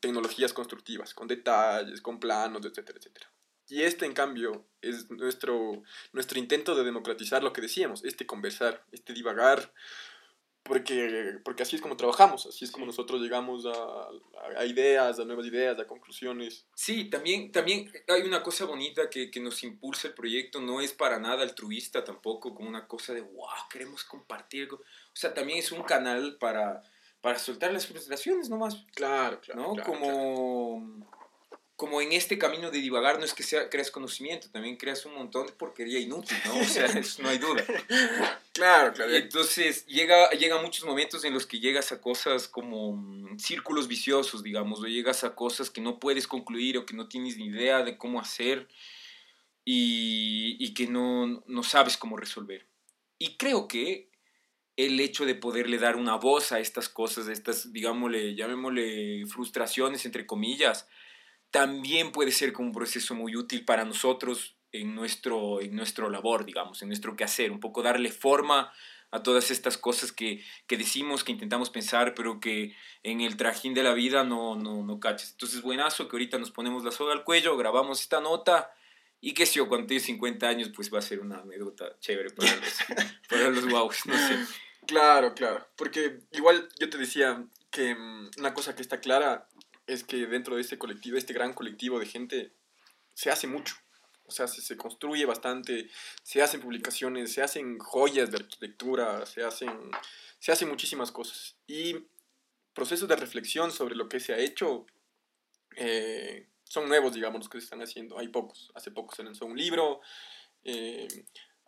tecnologías 0.00 0.52
constructivas, 0.54 1.12
con 1.12 1.28
detalles, 1.28 2.00
con 2.00 2.18
planos, 2.18 2.64
etcétera, 2.64 2.98
etcétera. 2.98 3.30
Y 3.68 3.82
este, 3.82 4.06
en 4.06 4.14
cambio, 4.14 4.64
es 4.80 5.10
nuestro, 5.10 5.82
nuestro 6.12 6.38
intento 6.38 6.74
de 6.74 6.84
democratizar 6.84 7.42
lo 7.42 7.52
que 7.52 7.60
decíamos, 7.60 8.02
este 8.02 8.26
conversar, 8.26 8.82
este 8.92 9.12
divagar, 9.12 9.72
porque, 10.62 11.38
porque 11.44 11.62
así 11.62 11.76
es 11.76 11.82
como 11.82 11.96
trabajamos, 11.96 12.46
así 12.46 12.64
es 12.64 12.70
como 12.70 12.86
nosotros 12.86 13.20
llegamos 13.20 13.64
a, 13.66 14.08
a, 14.58 14.64
ideas, 14.64 15.18
a 15.18 15.24
nuevas 15.24 15.46
ideas, 15.46 15.78
a 15.78 15.86
conclusiones. 15.86 16.66
Sí, 16.74 17.10
también, 17.10 17.52
también 17.52 17.90
hay 18.08 18.22
una 18.22 18.42
cosa 18.42 18.64
bonita 18.64 19.08
que, 19.10 19.30
que, 19.30 19.40
nos 19.40 19.62
impulsa 19.62 20.08
el 20.08 20.14
proyecto, 20.14 20.60
no 20.60 20.80
es 20.80 20.92
para 20.92 21.18
nada 21.18 21.42
altruista 21.42 22.04
tampoco, 22.04 22.54
como 22.54 22.68
una 22.68 22.86
cosa 22.86 23.14
de, 23.14 23.20
wow, 23.20 23.48
queremos 23.70 24.04
compartir. 24.04 24.72
O 24.72 24.80
sea, 25.12 25.32
también 25.32 25.58
es 25.58 25.72
un 25.72 25.82
canal 25.82 26.36
para, 26.38 26.82
para 27.20 27.38
soltar 27.38 27.72
las 27.72 27.86
frustraciones 27.86 28.48
nomás. 28.48 28.84
Claro, 28.94 29.40
claro. 29.40 29.74
¿no? 29.74 29.82
como 29.82 31.06
como 31.78 32.00
en 32.00 32.10
este 32.10 32.38
camino 32.38 32.72
de 32.72 32.80
divagar 32.80 33.20
no 33.20 33.24
es 33.24 33.32
que 33.32 33.44
sea, 33.44 33.70
creas 33.70 33.92
conocimiento, 33.92 34.50
también 34.50 34.76
creas 34.76 35.06
un 35.06 35.14
montón 35.14 35.46
de 35.46 35.52
porquería 35.52 36.00
inútil, 36.00 36.36
¿no? 36.44 36.58
O 36.58 36.64
sea, 36.64 36.86
eso 36.98 37.22
no 37.22 37.28
hay 37.28 37.38
duda. 37.38 37.64
Claro, 38.52 38.92
claro. 38.92 39.14
entonces 39.14 39.86
llega, 39.86 40.28
llega 40.30 40.60
muchos 40.60 40.84
momentos 40.84 41.24
en 41.24 41.32
los 41.32 41.46
que 41.46 41.60
llegas 41.60 41.92
a 41.92 42.00
cosas 42.00 42.48
como 42.48 42.94
mm, 42.94 43.38
círculos 43.38 43.86
viciosos, 43.86 44.42
digamos, 44.42 44.80
o 44.80 44.86
llegas 44.86 45.22
a 45.22 45.36
cosas 45.36 45.70
que 45.70 45.80
no 45.80 46.00
puedes 46.00 46.26
concluir 46.26 46.76
o 46.78 46.84
que 46.84 46.94
no 46.94 47.06
tienes 47.06 47.36
ni 47.36 47.44
idea 47.44 47.84
de 47.84 47.96
cómo 47.96 48.20
hacer 48.20 48.66
y, 49.64 50.56
y 50.58 50.74
que 50.74 50.88
no, 50.88 51.44
no 51.46 51.62
sabes 51.62 51.96
cómo 51.96 52.16
resolver. 52.16 52.66
Y 53.18 53.36
creo 53.36 53.68
que 53.68 54.07
el 54.78 55.00
hecho 55.00 55.26
de 55.26 55.34
poderle 55.34 55.76
dar 55.76 55.96
una 55.96 56.14
voz 56.14 56.52
a 56.52 56.60
estas 56.60 56.88
cosas, 56.88 57.26
a 57.26 57.32
estas, 57.32 57.72
digámosle, 57.72 58.36
llamémosle 58.36 59.26
frustraciones, 59.26 60.06
entre 60.06 60.24
comillas, 60.24 60.88
también 61.50 62.12
puede 62.12 62.30
ser 62.30 62.52
como 62.52 62.68
un 62.68 62.74
proceso 62.74 63.12
muy 63.16 63.34
útil 63.34 63.64
para 63.64 63.84
nosotros 63.84 64.56
en 64.70 64.94
nuestro, 64.94 65.60
en 65.60 65.74
nuestro 65.74 66.08
labor, 66.10 66.44
digamos, 66.44 66.80
en 66.80 66.88
nuestro 66.88 67.16
quehacer, 67.16 67.50
un 67.50 67.58
poco 67.58 67.82
darle 67.82 68.12
forma 68.12 68.72
a 69.10 69.20
todas 69.20 69.50
estas 69.50 69.76
cosas 69.78 70.12
que, 70.12 70.44
que 70.68 70.76
decimos, 70.76 71.24
que 71.24 71.32
intentamos 71.32 71.70
pensar, 71.70 72.14
pero 72.14 72.38
que 72.38 72.76
en 73.02 73.20
el 73.20 73.36
trajín 73.36 73.74
de 73.74 73.82
la 73.82 73.94
vida 73.94 74.22
no, 74.22 74.54
no, 74.54 74.84
no 74.84 75.00
cachas. 75.00 75.32
Entonces, 75.32 75.60
buenazo 75.60 76.06
que 76.06 76.14
ahorita 76.14 76.38
nos 76.38 76.52
ponemos 76.52 76.84
la 76.84 76.92
soga 76.92 77.14
al 77.14 77.24
cuello, 77.24 77.56
grabamos 77.56 78.00
esta 78.00 78.20
nota 78.20 78.70
y 79.20 79.34
que 79.34 79.44
si 79.44 79.56
yo 79.56 79.68
cuando 79.68 79.88
tengo 79.88 80.00
50 80.00 80.46
años, 80.46 80.70
pues 80.72 80.94
va 80.94 81.00
a 81.00 81.02
ser 81.02 81.18
una 81.18 81.38
anécdota 81.40 81.98
chévere 81.98 82.30
para 82.30 82.54
los, 82.54 82.78
para 83.28 83.48
los 83.48 83.64
wows, 83.64 84.06
no 84.06 84.14
sé. 84.16 84.67
Claro, 84.88 85.34
claro, 85.34 85.68
porque 85.76 86.20
igual 86.32 86.66
yo 86.80 86.88
te 86.88 86.96
decía 86.96 87.46
que 87.70 87.94
mm, 87.94 88.30
una 88.38 88.54
cosa 88.54 88.74
que 88.74 88.80
está 88.80 89.00
clara 89.00 89.46
es 89.86 90.02
que 90.02 90.26
dentro 90.26 90.54
de 90.56 90.62
este 90.62 90.78
colectivo, 90.78 91.18
este 91.18 91.34
gran 91.34 91.52
colectivo 91.52 91.98
de 92.00 92.06
gente, 92.06 92.54
se 93.12 93.30
hace 93.30 93.46
mucho. 93.46 93.74
O 94.24 94.30
sea, 94.30 94.48
se, 94.48 94.62
se, 94.62 94.78
construye 94.78 95.26
bastante, 95.26 95.90
se 96.22 96.40
hacen 96.40 96.62
publicaciones, 96.62 97.34
se 97.34 97.42
hacen 97.42 97.78
joyas 97.78 98.30
de 98.30 98.38
arquitectura, 98.38 99.26
se 99.26 99.44
hacen, 99.44 99.70
se 100.38 100.52
hacen 100.52 100.70
muchísimas 100.70 101.12
cosas. 101.12 101.56
Y 101.66 102.06
procesos 102.72 103.08
de 103.08 103.16
reflexión 103.16 103.70
sobre 103.70 103.94
lo 103.94 104.08
que 104.08 104.20
se 104.20 104.32
ha 104.32 104.38
hecho 104.38 104.86
eh, 105.76 106.48
son 106.64 106.88
nuevos, 106.88 107.12
digamos, 107.12 107.40
los 107.40 107.48
que 107.50 107.58
se 107.60 107.64
están 107.64 107.82
haciendo. 107.82 108.18
Hay 108.18 108.28
pocos. 108.28 108.72
Hace 108.74 108.90
poco 108.90 109.14
se 109.14 109.22
lanzó 109.22 109.44
un 109.44 109.58
libro. 109.58 110.00
Eh, 110.64 111.08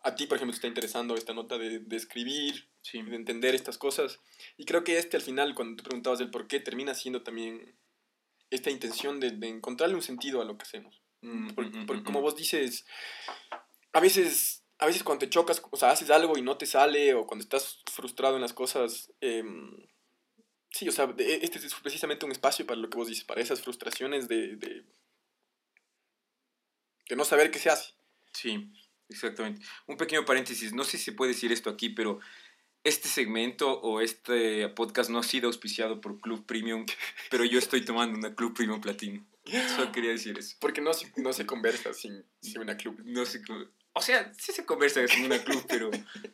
a 0.03 0.15
ti, 0.15 0.25
por 0.25 0.37
ejemplo, 0.37 0.53
te 0.53 0.57
está 0.57 0.67
interesando 0.67 1.13
esta 1.13 1.35
nota 1.35 1.59
de, 1.59 1.81
de 1.81 1.95
escribir, 1.95 2.70
de 2.91 3.15
entender 3.15 3.55
estas 3.55 3.77
cosas. 3.77 4.19
Y 4.57 4.65
creo 4.65 4.83
que 4.83 4.97
este 4.97 5.17
al 5.17 5.23
final, 5.23 5.55
cuando 5.55 5.77
te 5.77 5.83
preguntabas 5.87 6.19
del 6.19 6.31
por 6.31 6.47
qué, 6.47 6.59
termina 6.59 6.93
siendo 6.93 7.21
también 7.21 7.75
esta 8.49 8.69
intención 8.69 9.19
de, 9.19 9.31
de, 9.31 9.47
encontrarle 9.47 9.95
un 9.95 10.01
sentido 10.01 10.41
a 10.41 10.45
lo 10.45 10.57
que 10.57 10.63
hacemos. 10.63 11.01
Mm, 11.21 11.49
porque, 11.51 11.77
mm, 11.77 11.83
mm, 11.83 12.03
como 12.03 12.21
vos 12.21 12.35
dices, 12.35 12.85
a 13.93 13.99
veces, 13.99 14.63
a 14.77 14.85
veces 14.85 15.03
cuando 15.03 15.25
te 15.25 15.29
chocas, 15.29 15.61
o 15.69 15.77
sea, 15.77 15.91
haces 15.91 16.09
algo 16.09 16.37
y 16.37 16.41
no 16.41 16.57
te 16.57 16.65
sale, 16.65 17.13
o 17.13 17.25
cuando 17.25 17.43
estás 17.43 17.81
frustrado 17.91 18.35
en 18.35 18.41
las 18.41 18.53
cosas, 18.53 19.11
em, 19.21 19.87
sí, 20.69 20.89
o 20.89 20.91
sea, 20.91 21.13
este 21.17 21.59
es 21.59 21.73
precisamente 21.75 22.25
un 22.25 22.31
espacio 22.31 22.65
para 22.65 22.79
lo 22.79 22.89
que 22.89 22.97
vos 22.97 23.07
dices, 23.07 23.23
para 23.23 23.41
esas 23.41 23.61
frustraciones 23.61 24.27
de, 24.27 24.55
de, 24.57 24.83
de 27.09 27.15
no 27.15 27.23
saber 27.25 27.51
qué 27.51 27.59
se 27.59 27.69
hace. 27.69 27.93
Sí, 28.33 28.71
exactamente. 29.09 29.65
Un 29.87 29.97
pequeño 29.97 30.25
paréntesis, 30.25 30.73
no 30.73 30.83
sé 30.83 30.97
si 30.97 31.05
se 31.05 31.11
puede 31.13 31.33
decir 31.33 31.51
esto 31.51 31.69
aquí, 31.69 31.89
pero 31.89 32.19
este 32.83 33.07
segmento 33.07 33.79
o 33.81 34.01
este 34.01 34.67
podcast 34.69 35.09
no 35.09 35.19
ha 35.19 35.23
sido 35.23 35.47
auspiciado 35.47 36.01
por 36.01 36.19
Club 36.19 36.45
Premium, 36.45 36.85
pero 37.29 37.45
yo 37.45 37.59
estoy 37.59 37.83
tomando 37.85 38.17
una 38.17 38.35
Club 38.35 38.53
Premium 38.53 38.81
Platino. 38.81 39.25
Solo 39.75 39.91
quería 39.91 40.11
decir 40.11 40.37
eso. 40.37 40.55
Porque 40.59 40.81
no, 40.81 40.91
no 41.17 41.33
se 41.33 41.45
conversa 41.45 41.93
sin, 41.93 42.23
sin 42.41 42.61
una 42.61 42.77
club. 42.77 43.01
No 43.03 43.25
se, 43.25 43.41
o 43.93 44.01
sea, 44.01 44.31
sí 44.37 44.51
se 44.51 44.65
conversa 44.65 45.05
sin 45.07 45.25
una 45.25 45.39
club, 45.43 45.65
pero, 45.67 45.89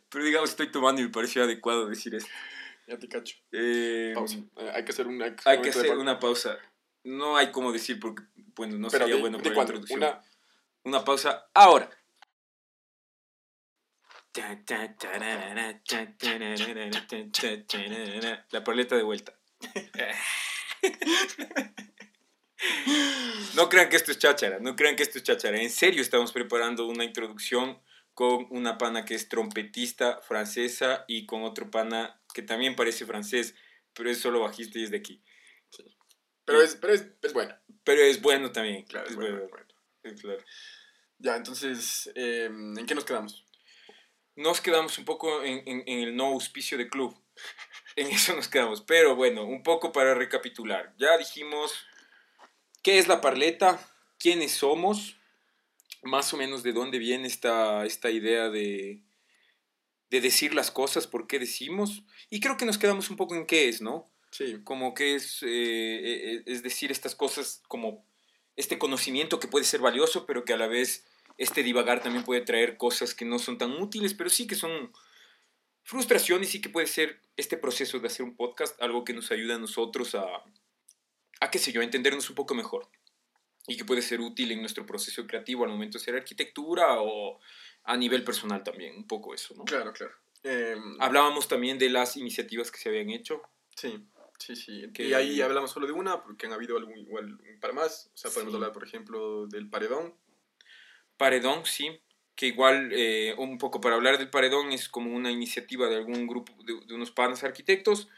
pero 0.10 0.26
digamos, 0.26 0.50
estoy 0.50 0.72
tomando 0.72 1.02
y 1.02 1.06
me 1.06 1.10
pareció 1.10 1.44
adecuado 1.44 1.88
decir 1.88 2.16
esto. 2.16 2.30
Ya 2.88 2.98
te 3.00 3.08
cacho. 3.08 3.36
Eh, 3.52 4.12
pausa. 4.14 4.38
Eh, 4.58 4.72
hay 4.74 4.86
que 4.86 4.92
hacer 4.92 5.08
una... 5.08 5.36
Hay 5.46 5.62
que 5.62 5.70
hacer 5.70 5.98
una 5.98 6.20
pausa. 6.20 6.58
No 7.04 7.38
hay 7.38 7.52
cómo 7.52 7.72
decir 7.72 8.00
porque, 8.00 8.24
bueno, 8.56 8.78
no 8.78 8.90
sería 8.90 9.16
bueno 9.18 9.40
para 9.40 9.56
la 9.56 9.62
introducción. 9.62 10.00
Una... 10.00 10.22
una 10.84 11.06
pausa 11.06 11.50
ahora. 11.54 11.90
La 18.52 18.64
paleta 18.64 18.96
de 18.96 19.04
vuelta. 19.04 19.34
No 23.56 23.70
crean 23.70 23.90
que 23.90 23.96
esto 23.96 24.12
es 24.12 24.20
cháchara, 24.20 24.60
no 24.60 24.76
crean 24.76 24.96
que 24.96 25.04
esto 25.04 25.18
es 25.18 25.24
cháchara. 25.24 25.60
En 25.60 25.70
serio 25.70 26.02
estamos 26.02 26.32
preparando 26.32 26.88
una 26.88 27.04
introducción 27.04 27.80
con 28.14 28.48
una 28.50 28.78
pana 28.78 29.06
que 29.06 29.16
es 29.16 29.30
trompetista 29.30 30.22
francesa 30.22 31.06
y 31.08 31.26
con 31.26 31.44
otro 31.44 31.70
pana 31.70 32.22
que 32.34 32.42
también 32.42 32.76
parece 32.76 33.06
francés, 33.06 33.56
pero 33.94 34.10
es 34.10 34.20
solo 34.20 34.42
bajista 34.42 34.80
y 34.80 34.84
es 34.84 34.92
de 34.92 34.98
aquí. 34.98 35.24
Pero, 36.46 36.62
es, 36.62 36.76
pero 36.76 36.94
es, 36.94 37.08
es, 37.22 37.34
bueno. 37.34 37.56
Pero 37.84 38.02
es 38.02 38.22
bueno 38.22 38.52
también. 38.52 38.86
Claro, 38.86 39.08
es 39.08 39.16
bueno. 39.16 39.42
Claro. 40.22 40.44
Ya, 41.20 41.36
entonces, 41.36 42.12
¿en 42.16 42.86
qué 42.86 42.96
nos 42.96 43.06
quedamos? 43.06 43.47
Nos 44.38 44.62
quedamos 44.62 44.98
un 44.98 45.06
poco 45.06 45.44
en, 45.44 45.64
en, 45.66 45.84
el 46.00 46.16
no 46.16 46.28
auspicio 46.28 46.78
de 46.78 46.90
club. 46.90 47.20
En 47.96 48.06
eso 48.12 48.36
nos 48.36 48.48
quedamos. 48.48 48.82
Pero 48.82 49.16
bueno, 49.16 49.44
un 49.44 49.64
poco 49.64 49.92
para 49.92 50.14
recapitular. 50.14 50.94
Ya 51.00 51.18
dijimos 51.18 51.74
qué 52.84 53.00
es 53.00 53.08
la 53.08 53.22
parleta, 53.22 53.80
quiénes 54.20 54.52
somos, 54.52 55.18
más 56.04 56.32
o 56.32 56.38
menos 56.38 56.62
de 56.62 56.74
dónde 56.74 57.00
viene 57.00 57.28
esta, 57.28 57.88
esta 57.88 58.12
idea 58.12 58.50
de, 58.50 59.02
de 60.12 60.22
decir 60.22 60.54
las 60.54 60.70
cosas, 60.70 61.08
por 61.08 61.26
qué 61.26 61.40
decimos. 61.40 62.04
Y 62.30 62.40
creo 62.40 62.56
que 62.56 62.68
nos 62.68 62.78
quedamos 62.78 63.10
un 63.10 63.18
poco 63.18 63.34
en 63.34 63.48
qué 63.48 63.68
es, 63.68 63.82
¿no? 63.82 64.12
Sí. 64.30 64.60
Como 64.64 64.94
que 64.94 65.16
es, 65.16 65.42
eh, 65.42 65.48
eh, 65.48 66.44
es 66.46 66.62
decir 66.62 66.92
estas 66.92 67.16
cosas 67.16 67.64
como 67.68 68.06
este 68.56 68.78
conocimiento 68.78 69.40
que 69.40 69.48
puede 69.48 69.66
ser 69.66 69.80
valioso, 69.80 70.28
pero 70.28 70.46
que 70.46 70.54
a 70.54 70.58
la 70.58 70.68
vez 70.68 71.07
este 71.38 71.64
divagar 71.64 72.02
también 72.02 72.24
puede 72.24 72.42
traer 72.42 72.78
cosas 72.78 73.14
que 73.14 73.26
no 73.26 73.40
son 73.40 73.58
tan 73.58 73.72
útiles, 73.74 74.14
pero 74.14 74.30
sí 74.30 74.48
que 74.48 74.56
son 74.56 74.92
frustraciones 75.84 76.54
y 76.56 76.62
que 76.62 76.70
puede 76.70 76.88
ser 76.88 77.22
este 77.38 77.58
proceso 77.58 78.00
de 78.00 78.08
hacer 78.08 78.26
un 78.26 78.36
podcast 78.36 78.82
algo 78.82 79.06
que 79.06 79.14
nos 79.14 79.32
ayuda 79.32 79.56
a 79.56 79.60
nosotros 79.60 80.16
a, 80.16 80.26
a 81.40 81.52
qué 81.52 81.60
sé 81.60 81.72
yo, 81.72 81.82
a 81.82 81.84
entendernos 81.84 82.30
un 82.30 82.36
poco 82.36 82.56
mejor 82.56 82.90
y 83.68 83.78
que 83.78 83.86
puede 83.86 84.02
ser 84.02 84.22
útil 84.22 84.52
en 84.52 84.62
nuestro 84.62 84.86
proceso 84.86 85.28
creativo 85.28 85.64
al 85.64 85.70
momento 85.70 85.98
de 85.98 86.02
hacer 86.02 86.16
arquitectura 86.16 87.02
o 87.02 87.40
a 87.84 87.98
nivel 87.98 88.24
personal 88.24 88.64
también, 88.64 88.96
un 88.96 89.08
poco 89.08 89.34
eso, 89.34 89.54
¿no? 89.56 89.66
Claro, 89.66 89.94
claro. 89.94 90.14
Em, 90.44 91.00
Hablábamos 91.00 91.48
también 91.48 91.78
de 91.78 91.90
las 91.90 92.18
iniciativas 92.18 92.72
que 92.72 92.80
se 92.80 92.90
habían 92.90 93.10
hecho. 93.10 93.42
Sí. 93.76 94.04
Sí, 94.40 94.56
sí. 94.56 94.84
y 95.00 95.14
ahí 95.14 95.42
hablamos 95.42 95.72
solo 95.72 95.88
de 95.88 95.94
una, 95.94 96.22
porque 96.22 96.46
han 96.46 96.54
habido 96.54 96.78
algún, 96.78 97.00
igual 97.00 97.26
un 97.26 97.60
par 97.60 97.74
más. 97.74 98.12
O 98.14 98.18
sea, 98.18 98.30
podemos 98.30 98.54
hablar, 98.54 98.72
por 98.72 98.84
ejemplo, 98.84 99.48
del 99.48 99.68
paredón. 99.68 100.14
Paredón, 101.18 101.66
sí. 101.66 102.00
Que 102.36 102.48
igual, 102.48 102.92
eh, 102.94 103.34
un 103.38 103.58
poco 103.58 103.82
para 103.82 103.96
hablar 103.96 104.20
del 104.20 104.30
paredón, 104.30 104.72
es 104.72 104.90
como 104.90 105.16
una 105.16 105.32
iniciativa 105.32 105.90
de 105.90 105.96
algún 105.96 106.28
grupo, 106.28 106.54
de, 106.64 106.80
de 106.86 106.94
unos 106.94 107.10
panas 107.10 107.44
arquitectos, 107.44 108.10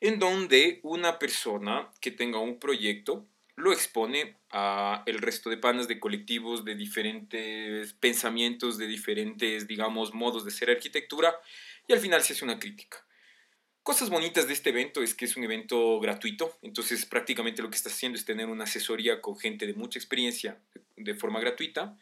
en 0.00 0.18
donde 0.18 0.80
una 0.82 1.20
persona 1.20 1.88
que 2.00 2.10
tenga 2.10 2.40
un 2.40 2.58
proyecto 2.58 3.24
lo 3.54 3.72
expone 3.72 4.36
a 4.50 5.02
el 5.06 5.18
resto 5.18 5.50
de 5.50 5.58
panas 5.58 5.86
de 5.86 6.00
colectivos 6.00 6.64
de 6.64 6.74
diferentes 6.74 7.92
pensamientos, 7.94 8.78
de 8.78 8.86
diferentes, 8.86 9.68
digamos, 9.68 10.14
modos 10.14 10.44
de 10.44 10.50
ser 10.50 10.70
arquitectura, 10.70 11.34
y 11.86 11.92
al 11.92 12.00
final 12.00 12.22
se 12.22 12.32
hace 12.32 12.44
una 12.44 12.58
crítica. 12.58 13.04
Cosas 13.82 14.10
bonitas 14.10 14.46
de 14.46 14.54
este 14.54 14.70
evento 14.70 15.02
es 15.02 15.14
que 15.14 15.24
es 15.24 15.36
un 15.36 15.44
evento 15.44 16.00
gratuito, 16.00 16.56
entonces 16.62 17.04
prácticamente 17.04 17.62
lo 17.62 17.70
que 17.70 17.76
está 17.76 17.90
haciendo 17.90 18.16
es 18.16 18.24
tener 18.24 18.46
una 18.46 18.64
asesoría 18.64 19.20
con 19.20 19.36
gente 19.36 19.66
de 19.66 19.74
mucha 19.74 19.98
experiencia 19.98 20.58
de 20.96 21.14
forma 21.14 21.40
gratuita. 21.40 21.98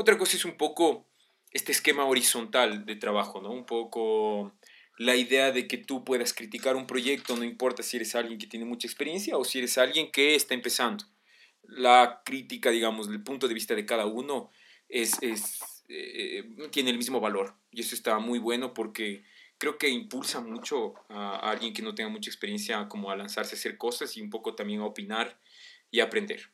Otra 0.00 0.16
cosa 0.16 0.36
es 0.36 0.44
un 0.44 0.56
poco 0.56 1.08
este 1.50 1.72
esquema 1.72 2.04
horizontal 2.04 2.86
de 2.86 2.94
trabajo, 2.94 3.42
¿no? 3.42 3.50
Un 3.50 3.66
poco 3.66 4.52
la 4.96 5.16
idea 5.16 5.50
de 5.50 5.66
que 5.66 5.76
tú 5.76 6.04
puedas 6.04 6.32
criticar 6.32 6.76
un 6.76 6.86
proyecto, 6.86 7.34
no 7.36 7.42
importa 7.42 7.82
si 7.82 7.96
eres 7.96 8.14
alguien 8.14 8.38
que 8.38 8.46
tiene 8.46 8.64
mucha 8.64 8.86
experiencia 8.86 9.36
o 9.36 9.44
si 9.44 9.58
eres 9.58 9.76
alguien 9.76 10.12
que 10.12 10.36
está 10.36 10.54
empezando. 10.54 11.04
La 11.64 12.22
crítica, 12.24 12.70
digamos, 12.70 13.08
del 13.08 13.24
punto 13.24 13.48
de 13.48 13.54
vista 13.54 13.74
de 13.74 13.86
cada 13.86 14.06
uno 14.06 14.52
es, 14.88 15.20
es 15.20 15.84
eh, 15.88 16.48
tiene 16.70 16.90
el 16.90 16.96
mismo 16.96 17.18
valor. 17.18 17.56
Y 17.72 17.80
eso 17.80 17.96
está 17.96 18.20
muy 18.20 18.38
bueno 18.38 18.74
porque 18.74 19.24
creo 19.58 19.78
que 19.78 19.88
impulsa 19.88 20.40
mucho 20.40 20.94
a, 21.08 21.50
alguien 21.50 21.74
que 21.74 21.82
no 21.82 21.96
tenga 21.96 22.08
mucha 22.08 22.30
experiencia 22.30 22.86
como 22.86 23.10
a 23.10 23.16
lanzarse 23.16 23.56
a 23.56 23.58
hacer 23.58 23.76
cosas 23.76 24.16
y 24.16 24.20
un 24.20 24.30
poco 24.30 24.54
también 24.54 24.80
a 24.80 24.86
opinar 24.86 25.40
y 25.90 25.98
aprender. 25.98 26.52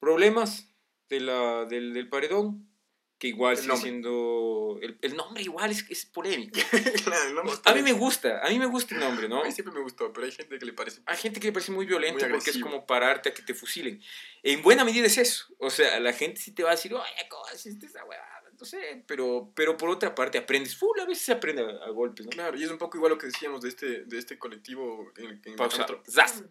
Problemas 0.00 0.69
de 1.10 1.20
la, 1.20 1.66
del, 1.66 1.92
del 1.92 2.08
paredón 2.08 2.70
que 3.18 3.28
igual 3.28 3.54
sigue 3.54 3.76
siendo... 3.76 4.78
El, 4.80 4.96
el, 5.02 5.14
nombre 5.14 5.42
igual 5.42 5.70
es, 5.70 5.84
es 5.90 6.06
polémico. 6.06 6.58
a 7.66 7.74
mí 7.74 7.82
me 7.82 7.92
gusta, 7.92 8.40
a 8.42 8.48
mí 8.48 8.58
me 8.58 8.64
gusta 8.64 8.94
el 8.94 9.00
nombre, 9.02 9.28
¿no? 9.28 9.42
A 9.42 9.44
mí 9.44 9.52
siempre 9.52 9.74
me 9.74 9.82
gustó, 9.82 10.10
pero 10.10 10.24
hay 10.24 10.32
gente 10.32 10.58
que 10.58 10.64
le 10.64 10.72
parece... 10.72 11.02
Hay 11.04 11.18
gente 11.18 11.38
que 11.38 11.48
le 11.48 11.52
parece 11.52 11.70
muy 11.70 11.84
violento 11.84 12.26
porque 12.30 12.48
es 12.48 12.58
como 12.58 12.86
pararte 12.86 13.28
a 13.28 13.34
que 13.34 13.42
te 13.42 13.52
fusilen. 13.52 14.00
En 14.42 14.62
buena 14.62 14.86
medida 14.86 15.04
es 15.04 15.18
eso. 15.18 15.54
O 15.58 15.68
sea, 15.68 16.00
la 16.00 16.14
gente 16.14 16.40
sí 16.40 16.54
te 16.54 16.62
va 16.62 16.70
a 16.70 16.76
decir, 16.76 16.94
oye, 16.94 17.04
¿cómo 17.28 17.44
hiciste 17.54 17.84
esa 17.84 18.06
huevada? 18.06 18.40
No 18.58 18.64
sé, 18.64 19.04
pero, 19.06 19.52
pero 19.54 19.76
por 19.76 19.90
otra 19.90 20.14
parte 20.14 20.38
aprendes. 20.38 20.74
Full, 20.76 20.98
a 21.00 21.04
veces 21.04 21.24
se 21.24 21.32
aprende 21.32 21.62
a, 21.62 21.90
golpes, 21.90 22.24
¿no? 22.24 22.30
Claro, 22.30 22.56
y 22.56 22.62
es 22.62 22.70
un 22.70 22.78
poco 22.78 22.96
igual 22.96 23.12
lo 23.12 23.18
que 23.18 23.26
decíamos 23.26 23.60
de 23.60 23.68
este, 23.68 24.04
de 24.04 24.18
este 24.18 24.38
colectivo 24.38 25.12
en, 25.16 25.42
en 25.44 25.56
Pausa. 25.56 25.86
¡Zas! 26.08 26.44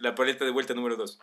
La 0.00 0.14
paleta 0.14 0.44
de 0.44 0.50
vuelta 0.50 0.74
número 0.74 0.96
2. 0.96 1.18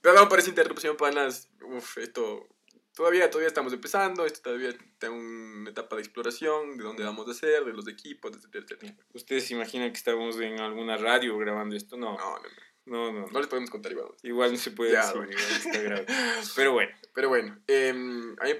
Pero 0.00 0.28
parece 0.28 0.50
interrupción, 0.50 0.96
panas. 0.96 1.48
Uf, 1.62 1.98
esto 1.98 2.48
todavía, 2.94 3.30
todavía 3.30 3.48
estamos 3.48 3.72
empezando. 3.72 4.26
Esto 4.26 4.40
todavía 4.42 4.70
está 4.70 5.10
una 5.10 5.70
etapa 5.70 5.96
de 5.96 6.02
exploración 6.02 6.76
de 6.76 6.84
dónde 6.84 7.04
vamos 7.04 7.28
a 7.28 7.30
hacer, 7.30 7.64
de 7.64 7.72
los 7.72 7.86
equipos, 7.86 8.32
etcétera, 8.36 8.96
¿Ustedes 9.12 9.46
se 9.46 9.54
imaginan 9.54 9.92
que 9.92 9.98
estamos 9.98 10.40
en 10.40 10.60
alguna 10.60 10.96
radio 10.96 11.38
grabando 11.38 11.76
esto? 11.76 11.96
No, 11.96 12.16
no, 12.16 12.38
no. 12.38 12.48
No, 12.88 13.12
no. 13.12 13.26
les 13.38 13.46
podemos 13.46 13.70
contar 13.70 13.92
igual. 13.92 14.08
Igual 14.22 14.52
no 14.52 14.58
se 14.58 14.70
puede 14.70 14.92
decir, 14.92 16.06
Pero 16.56 16.72
bueno. 16.72 16.92
Pero 17.14 17.28
bueno, 17.28 17.62
em, 17.66 18.36
a 18.40 18.44
mí 18.44 18.52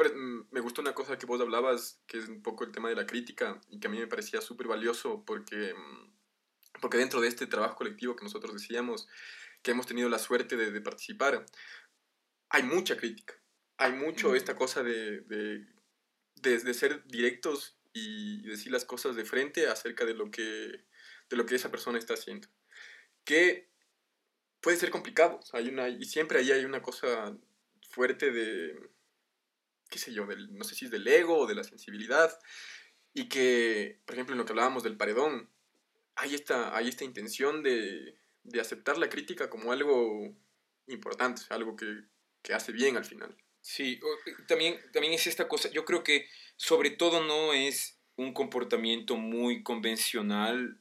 me 0.50 0.60
gustó 0.60 0.80
una 0.80 0.94
cosa 0.94 1.16
que 1.18 1.26
vos 1.26 1.40
hablabas, 1.40 2.00
que 2.06 2.18
es 2.18 2.28
un 2.28 2.42
poco 2.42 2.64
el 2.64 2.72
tema 2.72 2.88
de 2.88 2.96
la 2.96 3.06
crítica, 3.06 3.60
y 3.70 3.80
que 3.80 3.86
a 3.86 3.90
mí 3.90 3.98
me 3.98 4.06
parecía 4.06 4.40
súper 4.40 4.66
valioso 4.66 5.24
porque, 5.24 5.70
em, 5.70 6.12
porque 6.80 6.98
dentro 6.98 7.20
de 7.20 7.28
este 7.28 7.46
trabajo 7.46 7.76
colectivo 7.76 8.16
que 8.16 8.24
nosotros 8.24 8.52
decíamos, 8.52 9.08
que 9.62 9.70
hemos 9.70 9.86
tenido 9.86 10.08
la 10.08 10.18
suerte 10.18 10.56
de, 10.56 10.70
de 10.70 10.80
participar, 10.80 11.46
hay 12.50 12.62
mucha 12.62 12.96
crítica. 12.96 13.34
Hay 13.76 13.92
mucho 13.92 14.34
esta 14.34 14.56
cosa 14.56 14.82
de, 14.82 15.20
de, 15.22 15.66
de, 16.36 16.74
ser 16.74 17.04
directos 17.06 17.78
y 17.92 18.42
decir 18.42 18.72
las 18.72 18.84
cosas 18.84 19.14
de 19.14 19.24
frente 19.24 19.68
acerca 19.68 20.04
de 20.04 20.14
lo 20.14 20.30
que, 20.30 20.42
de 20.42 21.36
lo 21.36 21.46
que 21.46 21.54
esa 21.54 21.70
persona 21.70 21.98
está 21.98 22.14
haciendo. 22.14 22.48
Que 23.24 23.70
puede 24.60 24.76
ser 24.76 24.90
complicado. 24.90 25.40
hay 25.52 25.68
una, 25.68 25.88
y 25.88 26.04
siempre 26.04 26.38
ahí 26.38 26.52
hay 26.52 26.64
una 26.64 26.82
cosa 26.82 27.36
fuerte 27.90 28.30
de, 28.30 28.78
qué 29.88 29.98
sé 29.98 30.12
yo, 30.12 30.26
del, 30.26 30.54
no 30.56 30.64
sé 30.64 30.74
si 30.74 30.86
es 30.86 30.90
del 30.90 31.06
ego 31.06 31.38
o 31.38 31.46
de 31.46 31.54
la 31.54 31.64
sensibilidad, 31.64 32.38
y 33.14 33.28
que, 33.28 34.00
por 34.04 34.14
ejemplo, 34.14 34.34
en 34.34 34.38
lo 34.38 34.44
que 34.44 34.52
hablábamos 34.52 34.82
del 34.82 34.96
paredón, 34.96 35.50
hay 36.14 36.34
esta, 36.34 36.76
hay 36.76 36.88
esta 36.88 37.04
intención 37.04 37.62
de, 37.62 38.18
de 38.42 38.60
aceptar 38.60 38.98
la 38.98 39.08
crítica 39.08 39.48
como 39.48 39.72
algo 39.72 40.34
importante, 40.86 41.42
algo 41.50 41.76
que, 41.76 42.04
que 42.42 42.54
hace 42.54 42.72
bien 42.72 42.96
al 42.96 43.04
final. 43.04 43.36
Sí, 43.60 44.00
también, 44.46 44.78
también 44.92 45.12
es 45.12 45.26
esta 45.26 45.48
cosa, 45.48 45.68
yo 45.70 45.84
creo 45.84 46.02
que 46.02 46.28
sobre 46.56 46.90
todo 46.90 47.22
no 47.24 47.52
es 47.52 48.00
un 48.16 48.32
comportamiento 48.32 49.16
muy 49.16 49.62
convencional 49.62 50.80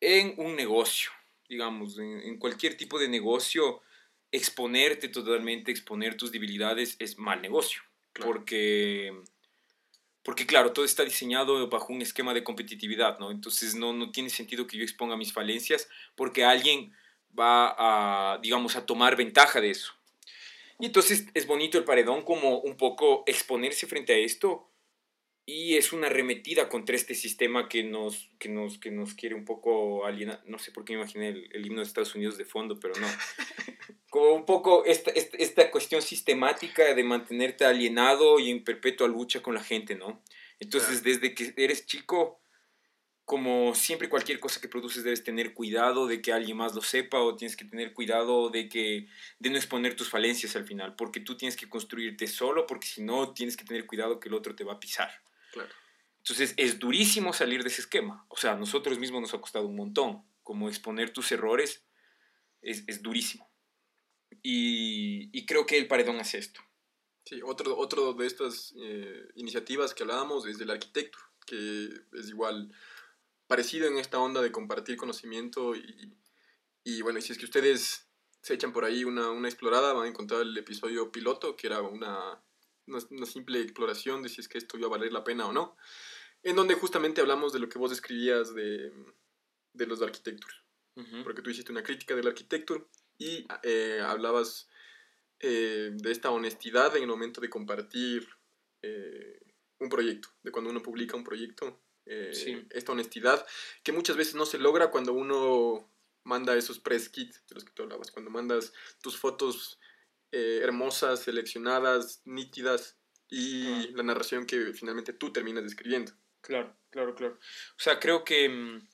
en 0.00 0.34
un 0.36 0.56
negocio, 0.56 1.10
digamos, 1.52 1.98
en, 1.98 2.20
en 2.20 2.38
cualquier 2.38 2.76
tipo 2.76 2.98
de 2.98 3.08
negocio 3.08 3.82
exponerte 4.32 5.08
totalmente, 5.08 5.70
exponer 5.70 6.16
tus 6.16 6.32
debilidades 6.32 6.96
es 6.98 7.18
mal 7.18 7.42
negocio. 7.42 7.82
Porque, 8.14 9.12
porque, 10.22 10.46
claro, 10.46 10.72
todo 10.72 10.86
está 10.86 11.04
diseñado 11.04 11.68
bajo 11.68 11.92
un 11.92 12.00
esquema 12.00 12.32
de 12.32 12.42
competitividad, 12.42 13.18
¿no? 13.18 13.30
Entonces 13.30 13.74
no, 13.74 13.92
no 13.92 14.10
tiene 14.10 14.30
sentido 14.30 14.66
que 14.66 14.78
yo 14.78 14.82
exponga 14.82 15.16
mis 15.16 15.32
falencias 15.32 15.88
porque 16.16 16.44
alguien 16.44 16.94
va 17.38 17.74
a, 17.78 18.38
digamos, 18.38 18.76
a 18.76 18.86
tomar 18.86 19.14
ventaja 19.16 19.60
de 19.60 19.70
eso. 19.70 19.92
Y 20.78 20.86
entonces 20.86 21.26
es 21.34 21.46
bonito 21.46 21.76
el 21.76 21.84
paredón 21.84 22.22
como 22.22 22.58
un 22.60 22.76
poco 22.76 23.24
exponerse 23.26 23.86
frente 23.86 24.14
a 24.14 24.18
esto 24.18 24.71
y 25.44 25.76
es 25.76 25.92
una 25.92 26.06
arremetida 26.06 26.68
contra 26.68 26.94
este 26.94 27.14
sistema 27.14 27.68
que 27.68 27.82
nos, 27.82 28.30
que 28.38 28.48
nos, 28.48 28.78
que 28.78 28.90
nos 28.90 29.14
quiere 29.14 29.34
un 29.34 29.44
poco 29.44 30.06
alienar. 30.06 30.40
No 30.46 30.58
sé 30.58 30.70
por 30.70 30.84
qué 30.84 30.92
me 30.92 31.00
imaginé 31.00 31.28
el, 31.30 31.48
el 31.52 31.66
himno 31.66 31.80
de 31.80 31.86
Estados 31.86 32.14
Unidos 32.14 32.38
de 32.38 32.44
fondo, 32.44 32.78
pero 32.78 32.94
no. 33.00 33.08
Como 34.10 34.34
un 34.34 34.44
poco 34.44 34.84
esta, 34.84 35.10
esta, 35.10 35.36
esta, 35.38 35.70
cuestión 35.70 36.02
sistemática 36.02 36.94
de 36.94 37.02
mantenerte 37.02 37.64
alienado 37.64 38.38
y 38.38 38.50
en 38.50 38.62
perpetua 38.62 39.08
lucha 39.08 39.42
con 39.42 39.54
la 39.54 39.64
gente, 39.64 39.96
¿no? 39.96 40.22
Entonces, 40.60 41.02
desde 41.02 41.34
que 41.34 41.54
eres 41.56 41.86
chico, 41.86 42.40
como 43.24 43.74
siempre 43.74 44.08
cualquier 44.08 44.38
cosa 44.38 44.60
que 44.60 44.68
produces 44.68 45.02
debes 45.02 45.24
tener 45.24 45.54
cuidado 45.54 46.06
de 46.06 46.20
que 46.20 46.32
alguien 46.32 46.56
más 46.56 46.74
lo 46.74 46.82
sepa 46.82 47.20
o 47.20 47.34
tienes 47.34 47.56
que 47.56 47.64
tener 47.64 47.94
cuidado 47.94 48.50
de 48.50 48.68
que 48.68 49.08
de 49.38 49.50
no 49.50 49.56
exponer 49.56 49.96
tus 49.96 50.10
falencias 50.10 50.54
al 50.54 50.66
final, 50.66 50.94
porque 50.94 51.20
tú 51.20 51.36
tienes 51.36 51.56
que 51.56 51.68
construirte 51.68 52.26
solo, 52.26 52.66
porque 52.66 52.86
si 52.86 53.02
no 53.02 53.32
tienes 53.32 53.56
que 53.56 53.64
tener 53.64 53.86
cuidado 53.86 54.20
que 54.20 54.28
el 54.28 54.34
otro 54.34 54.54
te 54.54 54.64
va 54.64 54.74
a 54.74 54.80
pisar. 54.80 55.10
Entonces 56.18 56.54
es 56.56 56.78
durísimo 56.78 57.32
salir 57.32 57.62
de 57.62 57.68
ese 57.68 57.80
esquema. 57.80 58.24
O 58.28 58.36
sea, 58.36 58.52
a 58.52 58.56
nosotros 58.56 58.98
mismos 58.98 59.20
nos 59.22 59.34
ha 59.34 59.40
costado 59.40 59.66
un 59.66 59.76
montón. 59.76 60.24
Como 60.42 60.68
exponer 60.68 61.12
tus 61.12 61.32
errores 61.32 61.84
es, 62.60 62.84
es 62.86 63.02
durísimo. 63.02 63.50
Y, 64.42 65.30
y, 65.36 65.46
creo 65.46 65.66
que 65.66 65.78
el 65.78 65.88
paredón 65.88 66.18
hace 66.18 66.38
esto. 66.38 66.60
Sí, 67.24 67.40
otro, 67.44 67.76
otro 67.76 68.14
de 68.14 68.26
estas 68.26 68.74
eh, 68.76 69.28
iniciativas 69.36 69.94
que 69.94 70.02
hablábamos 70.02 70.46
es 70.46 70.58
del 70.58 70.70
arquitecto, 70.70 71.18
que 71.46 71.88
es 72.12 72.28
igual 72.28 72.72
parecido 73.46 73.86
en 73.86 73.98
esta 73.98 74.18
onda 74.18 74.40
de 74.40 74.50
compartir 74.50 74.96
conocimiento 74.96 75.76
y, 75.76 76.16
y 76.82 77.02
bueno, 77.02 77.18
y 77.18 77.22
si 77.22 77.32
es 77.32 77.38
que 77.38 77.44
ustedes 77.44 78.08
se 78.40 78.54
echan 78.54 78.72
por 78.72 78.84
ahí 78.84 79.04
una, 79.04 79.30
una 79.30 79.48
explorada, 79.48 79.92
van 79.92 80.06
a 80.06 80.08
encontrar 80.08 80.40
el 80.40 80.56
episodio 80.56 81.12
piloto, 81.12 81.54
que 81.54 81.68
era 81.68 81.80
una, 81.80 82.42
una, 82.86 83.26
simple 83.26 83.60
exploración 83.60 84.22
de 84.22 84.28
si 84.28 84.40
es 84.40 84.48
que 84.48 84.58
esto 84.58 84.78
iba 84.78 84.86
a 84.86 84.90
valer 84.90 85.12
la 85.12 85.24
pena 85.24 85.46
o 85.46 85.52
no, 85.52 85.76
en 86.42 86.56
donde 86.56 86.74
justamente 86.74 87.20
hablamos 87.20 87.52
de 87.52 87.60
lo 87.60 87.68
que 87.68 87.78
vos 87.78 87.90
describías 87.90 88.54
de, 88.54 88.92
de 89.72 89.86
los 89.86 90.02
arquitectos. 90.02 90.62
Porque 91.24 91.40
tú 91.40 91.48
hiciste 91.48 91.72
una 91.72 91.82
crítica 91.82 92.14
del 92.14 92.28
arquitecto 92.28 92.90
y 93.16 93.46
eh, 93.62 94.00
hablabas 94.04 94.68
eh, 95.40 95.90
de 95.94 96.12
esta 96.12 96.30
honestidad 96.30 96.94
en 96.96 97.04
el 97.04 97.08
momento 97.08 97.40
de 97.40 97.48
compartir 97.48 98.28
eh, 98.82 99.40
un 99.78 99.88
proyecto, 99.88 100.28
de 100.42 100.52
cuando 100.52 100.70
uno 100.70 100.82
publica 100.82 101.16
un 101.16 101.24
proyecto. 101.24 101.80
Esta 102.04 102.92
honestidad 102.92 103.46
que 103.84 103.92
muchas 103.92 104.16
veces 104.16 104.34
no 104.34 104.44
se 104.44 104.58
logra 104.58 104.90
cuando 104.90 105.12
uno 105.12 105.88
manda 106.24 106.56
esos 106.56 106.78
press 106.78 107.08
kits 107.08 107.42
de 107.48 107.54
los 107.54 107.64
que 107.64 107.72
tú 107.72 107.84
hablabas, 107.84 108.10
cuando 108.10 108.30
mandas 108.30 108.72
tus 109.00 109.16
fotos 109.16 109.78
eh, 110.32 110.60
hermosas, 110.62 111.20
seleccionadas, 111.20 112.22
nítidas 112.24 112.98
y 113.28 113.88
la 113.92 114.02
narración 114.02 114.46
que 114.46 114.72
finalmente 114.72 115.12
tú 115.12 115.32
terminas 115.32 115.62
describiendo. 115.62 116.12
Claro, 116.40 116.76
claro, 116.90 117.14
claro. 117.14 117.34
O 117.34 117.78
sea, 117.78 118.00
creo 118.00 118.24
que 118.24 118.48
mm, 118.48 118.88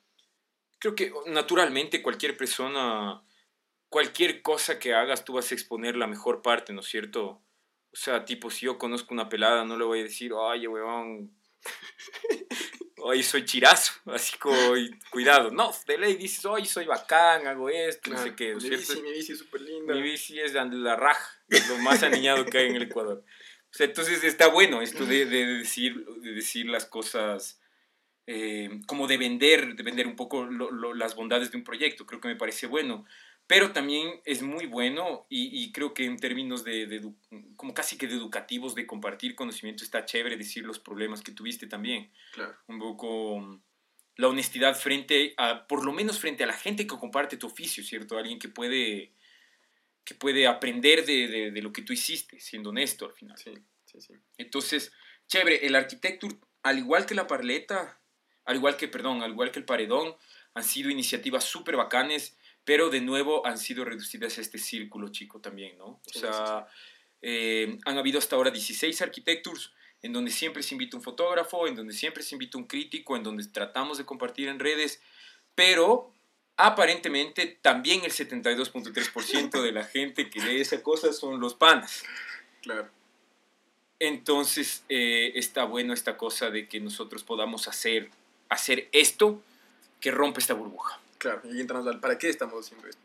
creo 0.78 0.94
que 0.94 1.12
naturalmente 1.26 2.02
cualquier 2.02 2.36
persona, 2.36 3.22
cualquier 3.88 4.42
cosa 4.42 4.78
que 4.78 4.94
hagas, 4.94 5.24
tú 5.24 5.34
vas 5.34 5.50
a 5.50 5.54
exponer 5.54 5.96
la 5.96 6.06
mejor 6.06 6.42
parte, 6.42 6.72
¿no 6.72 6.80
es 6.80 6.86
cierto? 6.86 7.42
O 7.92 7.96
sea, 7.96 8.24
tipo, 8.24 8.50
si 8.50 8.66
yo 8.66 8.78
conozco 8.78 9.14
una 9.14 9.28
pelada, 9.28 9.64
no 9.64 9.76
le 9.76 9.84
voy 9.84 10.00
a 10.00 10.04
decir, 10.04 10.32
oye, 10.32 10.68
weón, 10.68 11.34
hoy 13.00 13.22
soy 13.22 13.44
chirazo, 13.44 13.92
así 14.06 14.36
como, 14.38 14.56
cuidado. 15.10 15.50
No, 15.50 15.72
de 15.86 15.98
ley 15.98 16.16
dices, 16.16 16.44
hoy 16.44 16.66
soy 16.66 16.86
bacán, 16.86 17.46
hago 17.46 17.68
esto, 17.68 18.10
no 18.10 18.22
sé 18.22 18.34
qué. 18.34 18.54
Mi 18.54 18.70
bici, 18.70 19.02
mi 19.02 19.12
bici 19.12 19.32
es 19.32 19.38
súper 19.38 19.60
linda. 19.60 19.94
Mi 19.94 20.02
bici 20.02 20.38
es 20.40 20.52
de 20.52 20.64
la 20.66 20.96
raja, 20.96 21.42
lo 21.68 21.78
más 21.78 22.02
aniñado 22.02 22.44
que 22.44 22.58
hay 22.58 22.66
en 22.68 22.76
el 22.76 22.82
Ecuador. 22.82 23.24
O 23.70 23.76
sea, 23.76 23.86
entonces 23.86 24.24
está 24.24 24.48
bueno 24.48 24.80
esto 24.80 25.04
de, 25.04 25.26
de 25.26 25.46
decir, 25.46 26.04
de 26.22 26.32
decir 26.32 26.66
las 26.66 26.86
cosas, 26.86 27.60
eh, 28.26 28.80
como 28.86 29.06
de 29.06 29.18
vender, 29.18 29.74
de 29.74 29.82
vender 29.82 30.06
un 30.06 30.16
poco 30.16 30.46
las 30.46 31.14
bondades 31.14 31.50
de 31.50 31.58
un 31.58 31.64
proyecto. 31.64 32.06
Creo 32.06 32.20
que 32.20 32.28
me 32.28 32.36
parece 32.36 32.66
bueno 32.66 33.04
pero 33.48 33.72
también 33.72 34.20
es 34.26 34.42
muy 34.42 34.66
bueno 34.66 35.26
y, 35.30 35.72
creo 35.72 35.94
que 35.94 36.04
en 36.04 36.18
términos 36.18 36.64
de, 36.64 37.10
como 37.56 37.72
casi 37.72 37.96
que 37.96 38.06
de 38.06 38.14
educativos, 38.14 38.74
de 38.74 38.86
compartir 38.86 39.34
conocimiento, 39.34 39.82
está 39.82 40.04
chévere 40.04 40.36
decir 40.36 40.64
los 40.64 40.78
problemas 40.78 41.22
que 41.22 41.32
tuviste 41.32 41.66
también. 41.66 42.12
Claro. 42.34 42.54
Un 42.66 42.78
poco 42.78 43.62
la 44.16 44.28
honestidad 44.28 44.78
frente 44.78 45.32
a, 45.38 45.66
por 45.66 45.82
lo 45.82 45.92
menos 45.92 46.20
frente 46.20 46.44
a 46.44 46.46
la 46.46 46.52
gente 46.52 46.86
que 46.86 46.98
comparte 46.98 47.38
tu 47.38 47.46
oficio, 47.46 47.82
¿cierto? 47.82 48.18
Alguien 48.18 48.38
que 48.38 48.50
puede, 48.50 49.14
que 50.04 50.14
puede 50.14 50.46
aprender 50.46 51.06
de, 51.06 51.50
de 51.50 51.62
lo 51.62 51.72
que 51.72 51.80
tú 51.80 51.94
hiciste, 51.94 52.38
siendo 52.40 52.68
honesto 52.68 53.06
al 53.06 53.14
final. 53.14 53.38
Sí, 53.38 53.54
sí, 53.86 53.98
sí. 54.02 54.12
Entonces, 54.36 54.92
chévere, 55.26 55.66
el 55.66 55.74
arquitecto, 55.74 56.28
al 56.62 56.76
igual 56.76 57.06
que 57.06 57.14
la 57.14 57.26
parleta, 57.26 57.98
al 58.44 58.56
igual 58.56 58.76
que, 58.76 58.88
perdón, 58.88 59.22
al 59.22 59.30
igual 59.30 59.52
que 59.52 59.60
el 59.60 59.64
paredón, 59.64 60.16
han 60.52 60.64
sido 60.64 60.90
iniciativas 60.90 61.44
súper 61.44 61.76
bacanes 61.76 62.37
pero 62.68 62.90
de 62.90 63.00
nuevo 63.00 63.46
han 63.46 63.56
sido 63.56 63.82
reducidas 63.82 64.36
a 64.36 64.42
este 64.42 64.58
círculo 64.58 65.08
chico 65.08 65.40
también, 65.40 65.78
¿no? 65.78 65.86
O 65.86 66.00
sea, 66.04 66.66
eh, 67.22 67.78
han 67.86 67.96
habido 67.96 68.18
hasta 68.18 68.36
ahora 68.36 68.50
16 68.50 69.00
arquitectos 69.00 69.72
en 70.02 70.12
donde 70.12 70.30
siempre 70.30 70.62
se 70.62 70.74
invita 70.74 70.98
un 70.98 71.02
fotógrafo, 71.02 71.66
en 71.66 71.76
donde 71.76 71.94
siempre 71.94 72.22
se 72.22 72.34
invita 72.34 72.58
un 72.58 72.66
crítico, 72.66 73.16
en 73.16 73.22
donde 73.22 73.46
tratamos 73.46 73.96
de 73.96 74.04
compartir 74.04 74.48
en 74.48 74.58
redes, 74.58 75.00
pero 75.54 76.12
aparentemente 76.58 77.46
también 77.46 78.04
el 78.04 78.10
72.3% 78.10 79.62
de 79.62 79.72
la 79.72 79.84
gente 79.84 80.28
que 80.28 80.40
lee 80.40 80.60
esa 80.60 80.82
cosa 80.82 81.14
son 81.14 81.40
los 81.40 81.54
panas. 81.54 82.04
Claro. 82.60 82.90
Entonces 83.98 84.84
eh, 84.90 85.32
está 85.36 85.64
bueno 85.64 85.94
esta 85.94 86.18
cosa 86.18 86.50
de 86.50 86.68
que 86.68 86.80
nosotros 86.80 87.24
podamos 87.24 87.66
hacer, 87.66 88.10
hacer 88.50 88.90
esto 88.92 89.42
que 90.00 90.10
rompe 90.10 90.40
esta 90.40 90.52
burbuja. 90.52 91.00
Claro, 91.18 91.42
y 91.44 91.60
entramos 91.60 91.86
al 91.86 92.00
¿para 92.00 92.16
qué 92.16 92.28
estamos 92.28 92.64
haciendo 92.64 92.88
esto? 92.88 93.02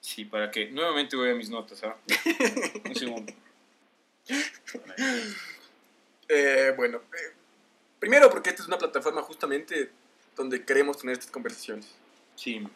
Sí, 0.00 0.24
¿para 0.24 0.50
qué? 0.50 0.70
Nuevamente 0.70 1.16
voy 1.16 1.30
a 1.30 1.34
mis 1.34 1.50
notas, 1.50 1.82
¿ah? 1.82 1.96
Un 2.84 2.94
segundo. 2.94 3.32
Eh, 6.28 6.72
bueno, 6.76 6.98
eh, 6.98 7.32
primero 7.98 8.30
porque 8.30 8.50
esta 8.50 8.62
es 8.62 8.68
una 8.68 8.78
plataforma 8.78 9.22
justamente 9.22 9.90
donde 10.36 10.64
queremos 10.64 10.98
tener 10.98 11.14
estas 11.14 11.30
conversaciones. 11.30 11.86
Sí. 12.36 12.66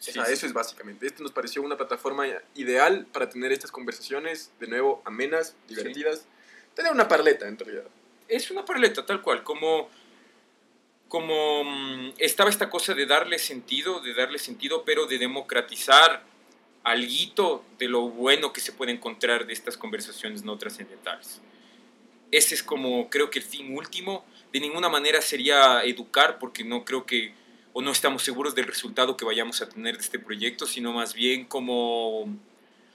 O 0.00 0.02
sea, 0.02 0.24
eso 0.24 0.46
es 0.46 0.52
básicamente. 0.52 1.06
Esto 1.06 1.22
nos 1.22 1.32
pareció 1.32 1.62
una 1.62 1.76
plataforma 1.76 2.26
ideal 2.54 3.06
para 3.12 3.28
tener 3.28 3.52
estas 3.52 3.70
conversaciones, 3.70 4.50
de 4.58 4.66
nuevo, 4.66 5.02
amenas, 5.04 5.54
divertidas. 5.68 6.26
Tener 6.74 6.90
una 6.92 7.06
parleta, 7.06 7.46
en 7.46 7.58
realidad. 7.58 7.84
Es 8.26 8.50
una 8.50 8.64
parleta, 8.64 9.04
tal 9.04 9.20
cual, 9.20 9.44
como 9.44 9.90
como 11.10 11.64
mm, 11.64 12.12
estaba 12.18 12.48
esta 12.48 12.70
cosa 12.70 12.94
de 12.94 13.04
darle 13.04 13.40
sentido, 13.40 14.00
de 14.00 14.14
darle 14.14 14.38
sentido, 14.38 14.84
pero 14.84 15.06
de 15.06 15.18
democratizar 15.18 16.22
algo 16.84 17.64
de 17.78 17.88
lo 17.88 18.02
bueno 18.08 18.52
que 18.52 18.60
se 18.60 18.72
puede 18.72 18.92
encontrar 18.92 19.44
de 19.44 19.52
estas 19.52 19.76
conversaciones 19.76 20.44
no 20.44 20.56
trascendentales. 20.56 21.42
Ese 22.30 22.54
es 22.54 22.62
como 22.62 23.10
creo 23.10 23.28
que 23.28 23.40
el 23.40 23.44
fin 23.44 23.76
último. 23.76 24.24
De 24.52 24.60
ninguna 24.60 24.88
manera 24.88 25.20
sería 25.20 25.82
educar, 25.82 26.38
porque 26.38 26.62
no 26.62 26.84
creo 26.84 27.04
que, 27.04 27.34
o 27.72 27.82
no 27.82 27.90
estamos 27.90 28.22
seguros 28.22 28.54
del 28.54 28.66
resultado 28.66 29.16
que 29.16 29.24
vayamos 29.24 29.60
a 29.62 29.68
tener 29.68 29.96
de 29.96 30.02
este 30.02 30.20
proyecto, 30.20 30.64
sino 30.64 30.92
más 30.92 31.12
bien 31.12 31.44
como, 31.44 32.28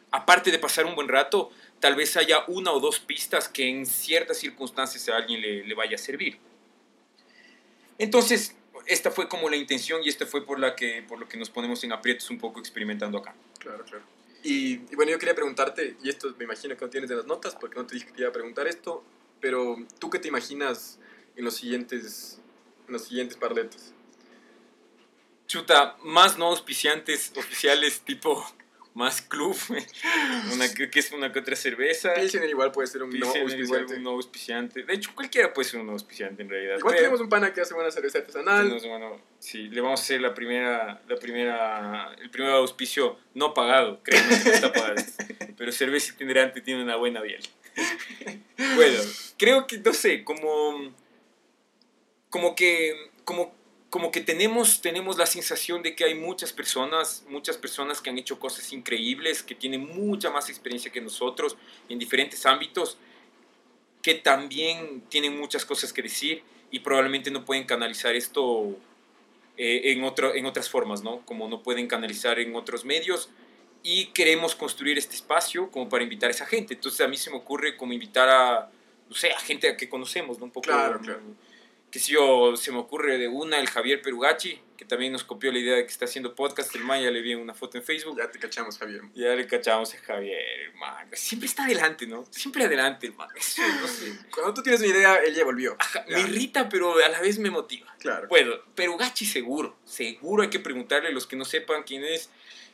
aparte 0.09 0.51
de 0.51 0.59
pasar 0.59 0.85
un 0.85 0.95
buen 0.95 1.09
rato, 1.09 1.51
tal 1.81 1.95
vez 1.95 2.15
haya 2.15 2.45
una 2.47 2.71
o 2.71 2.79
dos 2.79 3.01
pistas 3.01 3.49
que 3.49 3.67
en 3.67 3.85
ciertas 3.85 4.37
circunstancias 4.37 5.09
a 5.09 5.17
alguien 5.17 5.41
le 5.41 5.73
vaya 5.75 5.95
a 5.95 5.99
servir. 5.99 6.39
Entonces, 7.97 8.55
esta 8.85 9.11
fue 9.11 9.27
como 9.27 9.49
la 9.49 9.55
intención 9.55 10.03
y 10.03 10.09
esta 10.09 10.25
fue 10.25 10.45
por, 10.45 10.59
la 10.59 10.75
que, 10.75 11.03
por 11.07 11.19
lo 11.19 11.27
que 11.27 11.37
nos 11.37 11.49
ponemos 11.49 11.83
en 11.83 11.91
aprietos 11.91 12.29
un 12.29 12.37
poco 12.37 12.59
experimentando 12.59 13.17
acá. 13.17 13.35
Claro, 13.59 13.83
claro. 13.83 14.03
Y, 14.43 14.77
bueno, 14.95 15.11
yo 15.11 15.17
quería 15.17 15.33
preguntarte, 15.33 15.97
y 16.03 16.09
esto 16.09 16.33
me 16.37 16.43
imagino 16.43 16.77
que 16.77 16.85
no 16.85 16.91
tienes 16.91 17.09
de 17.09 17.15
las 17.15 17.25
notas, 17.25 17.55
porque 17.55 17.77
no 17.77 17.85
te 17.87 17.95
dije 17.95 18.05
que 18.05 18.11
te 18.11 18.21
iba 18.21 18.29
a 18.29 18.33
preguntar 18.33 18.67
esto, 18.67 19.03
pero 19.41 19.75
¿tú 19.97 20.09
qué 20.11 20.19
te 20.19 20.27
imaginas 20.27 20.99
en 21.35 21.45
los 21.45 21.55
siguientes, 21.55 22.39
en 22.87 22.93
los 22.93 23.05
siguientes 23.05 23.37
parletes? 23.37 23.93
Chuta, 25.47 25.97
más 26.03 26.37
no 26.37 26.47
auspiciantes 26.47 27.31
oficiales 27.35 28.01
tipo 28.01 28.45
más 28.95 29.21
club, 29.21 29.55
una, 30.53 30.73
que 30.73 30.99
es 30.99 31.11
una 31.11 31.31
que 31.31 31.39
otra 31.39 31.55
cerveza. 31.57 32.13
Pilsener 32.13 32.49
igual 32.49 32.71
puede 32.71 32.87
ser 32.87 33.03
un 33.03 33.11
no 33.19 33.27
auspiciante. 33.27 33.95
un 33.95 34.03
no 34.03 34.11
auspiciante. 34.11 34.83
De 34.83 34.93
hecho, 34.93 35.11
cualquiera 35.13 35.53
puede 35.53 35.67
ser 35.67 35.81
un 35.81 35.87
no 35.87 35.91
auspiciante 35.91 36.41
en 36.41 36.49
realidad. 36.49 36.77
Igual 36.77 36.95
tenemos 36.95 37.19
un 37.19 37.27
pana 37.27 37.53
que 37.53 37.59
hace 37.59 37.73
buena 37.73 37.91
cerveza 37.91 38.19
artesanal. 38.19 38.73
sí, 39.37 39.67
le 39.67 39.81
vamos 39.81 39.99
a 39.99 40.03
hacer 40.03 40.21
la 40.21 40.33
primera, 40.33 41.01
la 41.09 41.17
primera, 41.17 42.15
el 42.21 42.29
primer 42.29 42.51
auspicio 42.53 43.19
no 43.33 43.53
pagado, 43.53 44.01
créeme 44.01 44.29
que 44.29 44.49
no 44.49 44.55
está 44.55 44.71
pagado. 44.71 44.95
Pero 45.57 45.71
cerveza 45.73 46.13
itinerante 46.13 46.61
tiene 46.61 46.81
una 46.81 46.95
buena 46.95 47.21
biel. 47.21 47.43
bueno, 48.75 48.99
creo 49.37 49.67
que, 49.67 49.77
no 49.79 49.93
sé, 49.93 50.23
como, 50.23 50.95
como 52.29 52.55
que, 52.55 53.11
como 53.25 53.53
como 53.95 54.11
que 54.11 54.19
tenemos, 54.19 54.81
tenemos 54.81 55.17
la 55.17 55.25
sensación 55.25 55.81
de 55.81 55.95
que 55.95 56.03
hay 56.03 56.15
muchas 56.15 56.51
personas, 56.51 57.23
muchas 57.29 57.55
personas 57.55 58.01
que 58.01 58.09
han 58.09 58.17
hecho 58.17 58.37
cosas 58.37 58.73
increíbles, 58.73 59.41
que 59.41 59.55
tienen 59.55 59.87
mucha 59.87 60.29
más 60.29 60.49
experiencia 60.49 60.91
que 60.91 60.99
nosotros 60.99 61.55
en 61.87 61.97
diferentes 61.97 62.45
ámbitos, 62.45 62.97
que 64.01 64.15
también 64.15 64.99
tienen 65.07 65.39
muchas 65.39 65.63
cosas 65.63 65.93
que 65.93 66.01
decir 66.01 66.43
y 66.71 66.79
probablemente 66.79 67.31
no 67.31 67.45
pueden 67.45 67.63
canalizar 67.63 68.17
esto 68.17 68.77
eh, 69.55 69.83
en, 69.85 70.03
otro, 70.03 70.35
en 70.35 70.45
otras 70.45 70.69
formas, 70.69 71.01
¿no? 71.01 71.21
Como 71.21 71.47
no 71.47 71.63
pueden 71.63 71.87
canalizar 71.87 72.37
en 72.37 72.53
otros 72.53 72.83
medios 72.83 73.29
y 73.81 74.07
queremos 74.07 74.55
construir 74.55 74.97
este 74.97 75.15
espacio 75.15 75.71
como 75.71 75.87
para 75.87 76.03
invitar 76.03 76.27
a 76.27 76.31
esa 76.31 76.45
gente. 76.45 76.73
Entonces 76.73 76.99
a 76.99 77.07
mí 77.07 77.15
se 77.15 77.29
me 77.29 77.37
ocurre 77.37 77.77
como 77.77 77.93
invitar 77.93 78.27
a, 78.27 78.69
no 79.07 79.15
sé, 79.15 79.31
a 79.31 79.39
gente 79.39 79.73
que 79.77 79.87
conocemos, 79.87 80.37
¿no? 80.37 80.43
Un 80.43 80.51
poco... 80.51 80.65
Claro, 80.65 80.99
claro 80.99 81.21
que 81.95 81.99
si 82.01 82.11
yo, 82.11 82.57
se 82.57 82.73
me 82.73 82.79
ocurre 82.79 83.17
de 83.17 83.29
una, 83.29 83.57
el 83.57 83.69
Javier 83.69 84.01
Perugachi, 84.01 84.59
que 84.75 84.83
también 84.83 85.13
nos 85.13 85.23
copió 85.23 85.49
la 85.53 85.59
idea 85.59 85.77
de 85.77 85.85
que 85.85 85.91
está 85.93 86.03
haciendo 86.03 86.35
podcast, 86.35 86.75
el 86.75 86.83
man 86.83 87.01
ya 87.01 87.09
le 87.09 87.21
vi 87.21 87.35
una 87.35 87.53
foto 87.53 87.77
en 87.77 87.85
Facebook. 87.85 88.17
Ya 88.17 88.29
te 88.29 88.37
cachamos, 88.37 88.77
Javier. 88.77 89.03
Ya 89.13 89.33
le 89.33 89.47
cachamos 89.47 89.93
a 89.93 89.97
Javier, 89.99 90.37
hermano. 90.65 91.11
Siempre 91.13 91.47
está 91.47 91.63
adelante, 91.63 92.05
¿no? 92.05 92.25
Siempre 92.31 92.65
adelante, 92.65 93.07
hermano. 93.07 93.31
no 93.33 93.87
sé. 93.87 94.11
Cuando 94.29 94.53
tú 94.53 94.61
tienes 94.61 94.81
una 94.81 94.89
idea, 94.89 95.15
él 95.23 95.35
ya 95.35 95.45
volvió. 95.45 95.77
me 96.09 96.19
irrita, 96.19 96.67
pero 96.67 96.97
a 96.97 97.07
la 97.07 97.21
vez 97.21 97.39
me 97.39 97.49
motiva. 97.49 97.95
Claro. 97.99 98.27
Bueno, 98.27 98.55
Perugachi 98.75 99.25
seguro, 99.25 99.77
seguro 99.85 100.43
hay 100.43 100.49
que 100.49 100.59
preguntarle 100.59 101.07
a 101.07 101.11
los 101.13 101.25
que 101.25 101.37
no 101.37 101.45
sepan 101.45 101.83
quién 101.83 102.03
es. 102.03 102.29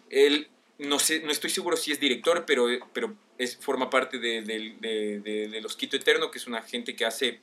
Él, 0.10 0.50
no 0.80 0.98
sé, 0.98 1.20
no 1.20 1.30
estoy 1.30 1.52
seguro 1.52 1.78
si 1.78 1.92
es 1.92 2.00
director, 2.00 2.44
pero, 2.48 2.66
pero 2.92 3.16
es, 3.38 3.56
forma 3.56 3.92
parte 3.92 4.18
de, 4.18 4.42
de, 4.42 4.78
de, 4.80 5.48
de 5.48 5.62
Los 5.62 5.76
Quito 5.76 5.96
Eterno, 5.96 6.32
que 6.32 6.40
es 6.40 6.48
una 6.48 6.64
gente 6.64 6.96
que 6.96 7.06
hace 7.06 7.40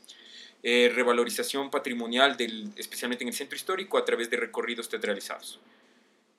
eh, 0.63 0.91
revalorización 0.93 1.71
patrimonial, 1.71 2.37
del, 2.37 2.73
especialmente 2.77 3.25
en 3.25 3.29
el 3.29 3.35
centro 3.35 3.57
histórico, 3.57 3.97
a 3.97 4.05
través 4.05 4.29
de 4.31 4.37
recorridos 4.37 4.89
teatralizados. 4.89 5.61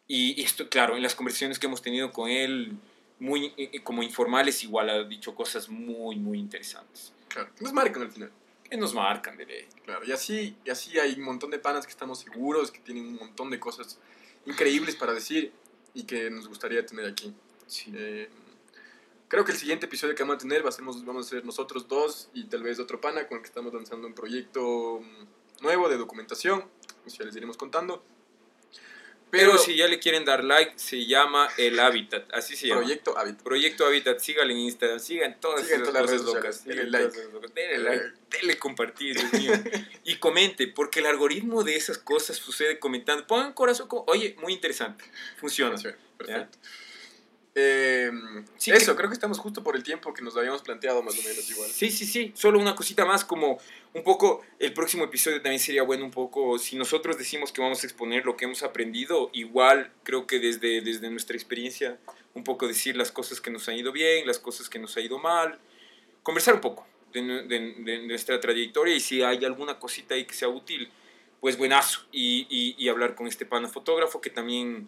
Y, 0.07 0.41
esto, 0.41 0.67
claro, 0.69 0.97
en 0.97 1.03
las 1.03 1.15
conversaciones 1.15 1.59
que 1.59 1.67
hemos 1.67 1.81
tenido 1.81 2.11
con 2.11 2.29
él, 2.29 2.73
muy 3.19 3.47
eh, 3.57 3.69
eh, 3.73 3.83
como 3.83 4.03
informales, 4.03 4.63
igual 4.63 4.89
ha 4.89 5.03
dicho 5.03 5.35
cosas 5.35 5.69
muy, 5.69 6.17
muy 6.17 6.39
interesantes. 6.39 7.13
Claro, 7.27 7.49
nos 7.59 7.71
marcan 7.71 8.03
al 8.03 8.11
final. 8.11 8.31
Que 8.69 8.75
nos 8.75 8.93
marcan, 8.93 9.37
de 9.37 9.45
ley. 9.45 9.67
Claro, 9.85 10.05
y 10.05 10.11
así, 10.11 10.55
y 10.65 10.69
así 10.69 10.99
hay 10.99 11.13
un 11.13 11.23
montón 11.23 11.51
de 11.51 11.59
panas 11.59 11.85
que 11.85 11.91
estamos 11.91 12.19
seguros, 12.19 12.71
que 12.71 12.79
tienen 12.79 13.05
un 13.05 13.15
montón 13.15 13.49
de 13.49 13.59
cosas 13.59 13.99
increíbles 14.45 14.95
para 14.95 15.13
decir 15.13 15.51
y 15.93 16.03
que 16.03 16.29
nos 16.29 16.47
gustaría 16.47 16.85
tener 16.85 17.05
aquí. 17.05 17.33
Sí. 17.67 17.93
Creo 19.29 19.45
que 19.45 19.51
el 19.51 19.57
siguiente 19.57 19.85
episodio 19.85 20.15
que 20.15 20.23
vamos 20.23 20.37
a 20.37 20.39
tener 20.39 20.65
va 20.65 20.69
a 20.69 20.71
ser, 20.71 20.83
vamos 20.83 21.27
a 21.27 21.29
ser 21.29 21.45
nosotros 21.45 21.87
dos 21.87 22.29
y 22.33 22.45
tal 22.45 22.63
vez 22.63 22.79
otro 22.79 22.99
pana 22.99 23.27
con 23.27 23.37
el 23.37 23.43
que 23.43 23.47
estamos 23.47 23.71
lanzando 23.71 24.07
un 24.07 24.15
proyecto 24.15 25.01
mm, 25.01 25.63
nuevo 25.63 25.87
de 25.87 25.97
documentación. 25.97 26.65
Ya 27.05 27.25
les 27.25 27.35
iremos 27.35 27.55
contando. 27.55 28.03
Pero, 29.31 29.59
si 29.59 29.75
ya 29.75 29.87
le 29.87 29.99
quieren 29.99 30.25
dar 30.25 30.43
like, 30.43 30.73
se 30.77 31.05
llama 31.05 31.47
El 31.57 31.79
Hábitat, 31.79 32.33
así 32.33 32.55
se 32.55 32.67
llama. 32.67 32.81
Proyecto 32.81 33.15
Hábitat. 33.15 33.43
Proyecto 33.43 33.85
Hábitat, 33.85 34.19
síganle 34.19 34.53
en 34.53 34.59
Instagram, 34.61 34.99
sigan 34.99 35.39
todas 35.39 35.67
sigan 35.67 35.93
las 35.93 36.05
redes 36.07 36.23
locas. 36.23 36.65
Denle 36.65 36.89
like. 36.89 37.15
Denle 37.53 37.77
like, 37.77 38.05
denle 38.31 38.57
compartir, 38.57 39.15
Dios 39.15 39.33
mío. 39.33 39.53
y 40.05 40.15
comente, 40.15 40.65
porque 40.67 41.01
el 41.01 41.05
algoritmo 41.05 41.63
de 41.63 41.75
esas 41.75 41.99
cosas 41.99 42.37
sucede 42.37 42.79
comentando. 42.79 43.27
Pongan 43.27 43.53
corazón, 43.53 43.87
oye, 44.07 44.35
muy 44.41 44.53
interesante, 44.53 45.05
funciona. 45.37 45.75
Perfecto. 46.17 46.57
Eh, 47.61 48.11
Sí, 48.57 48.71
eso, 48.71 48.91
que- 48.93 48.97
creo 48.97 49.09
que 49.09 49.13
estamos 49.13 49.37
justo 49.37 49.63
por 49.63 49.75
el 49.75 49.83
tiempo 49.83 50.13
que 50.13 50.21
nos 50.21 50.35
habíamos 50.37 50.61
planteado, 50.61 51.01
más 51.03 51.17
o 51.17 51.23
menos 51.23 51.49
igual. 51.49 51.69
Sí, 51.69 51.89
sí, 51.89 52.05
sí. 52.05 52.31
Solo 52.35 52.59
una 52.59 52.75
cosita 52.75 53.05
más, 53.05 53.23
como 53.25 53.57
un 53.93 54.03
poco, 54.03 54.41
el 54.59 54.73
próximo 54.73 55.03
episodio 55.05 55.41
también 55.41 55.59
sería 55.59 55.83
bueno 55.83 56.05
un 56.05 56.11
poco, 56.11 56.57
si 56.59 56.75
nosotros 56.75 57.17
decimos 57.17 57.51
que 57.51 57.61
vamos 57.61 57.83
a 57.83 57.87
exponer 57.87 58.25
lo 58.25 58.37
que 58.37 58.45
hemos 58.45 58.63
aprendido, 58.63 59.29
igual 59.33 59.91
creo 60.03 60.25
que 60.27 60.39
desde, 60.39 60.81
desde 60.81 61.09
nuestra 61.09 61.35
experiencia, 61.35 61.97
un 62.33 62.43
poco 62.43 62.67
decir 62.67 62.95
las 62.95 63.11
cosas 63.11 63.41
que 63.41 63.49
nos 63.51 63.67
han 63.67 63.75
ido 63.75 63.91
bien, 63.91 64.25
las 64.27 64.39
cosas 64.39 64.69
que 64.69 64.79
nos 64.79 64.95
ha 64.97 65.01
ido 65.01 65.17
mal, 65.19 65.59
conversar 66.23 66.53
un 66.55 66.61
poco 66.61 66.85
de, 67.13 67.21
de- 67.23 67.73
de 67.79 68.07
nuestra 68.07 68.39
trayectoria 68.39 68.95
y 68.95 68.99
si 68.99 69.21
hay 69.23 69.43
alguna 69.45 69.79
cosita 69.79 70.13
ahí 70.15 70.25
que 70.25 70.33
sea 70.33 70.47
útil, 70.49 70.89
pues 71.41 71.57
buenazo. 71.57 72.01
Y, 72.11 72.45
y, 72.49 72.75
y 72.77 72.89
hablar 72.89 73.15
con 73.15 73.25
este 73.27 73.45
pana 73.45 73.67
fotógrafo 73.69 74.19
que 74.21 74.29
también 74.29 74.87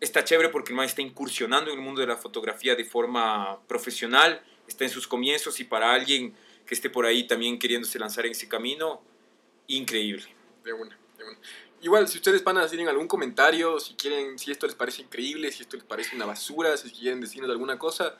está 0.00 0.24
chévere 0.24 0.48
porque 0.48 0.72
el 0.72 0.76
man 0.76 0.86
está 0.86 1.02
incursionando 1.02 1.70
en 1.70 1.78
el 1.78 1.84
mundo 1.84 2.00
de 2.00 2.06
la 2.06 2.16
fotografía 2.16 2.74
de 2.74 2.84
forma 2.84 3.60
profesional, 3.66 4.42
está 4.66 4.84
en 4.84 4.90
sus 4.90 5.06
comienzos 5.06 5.58
y 5.60 5.64
para 5.64 5.92
alguien 5.92 6.34
que 6.66 6.74
esté 6.74 6.90
por 6.90 7.06
ahí 7.06 7.26
también 7.26 7.58
queriéndose 7.58 7.98
lanzar 7.98 8.26
en 8.26 8.32
ese 8.32 8.48
camino, 8.48 9.02
increíble. 9.66 10.26
De 10.62 10.72
una, 10.72 10.98
de 11.16 11.24
una. 11.24 11.38
Igual, 11.80 12.08
si 12.08 12.18
ustedes 12.18 12.42
van 12.42 12.58
a 12.58 12.66
tienen 12.66 12.88
algún 12.88 13.06
comentario, 13.06 13.78
si 13.78 13.94
quieren, 13.94 14.38
si 14.38 14.50
esto 14.50 14.66
les 14.66 14.74
parece 14.74 15.02
increíble, 15.02 15.52
si 15.52 15.62
esto 15.62 15.76
les 15.76 15.86
parece 15.86 16.16
una 16.16 16.26
basura, 16.26 16.76
si 16.76 16.90
quieren 16.90 17.20
decirnos 17.20 17.50
alguna 17.50 17.78
cosa, 17.78 18.18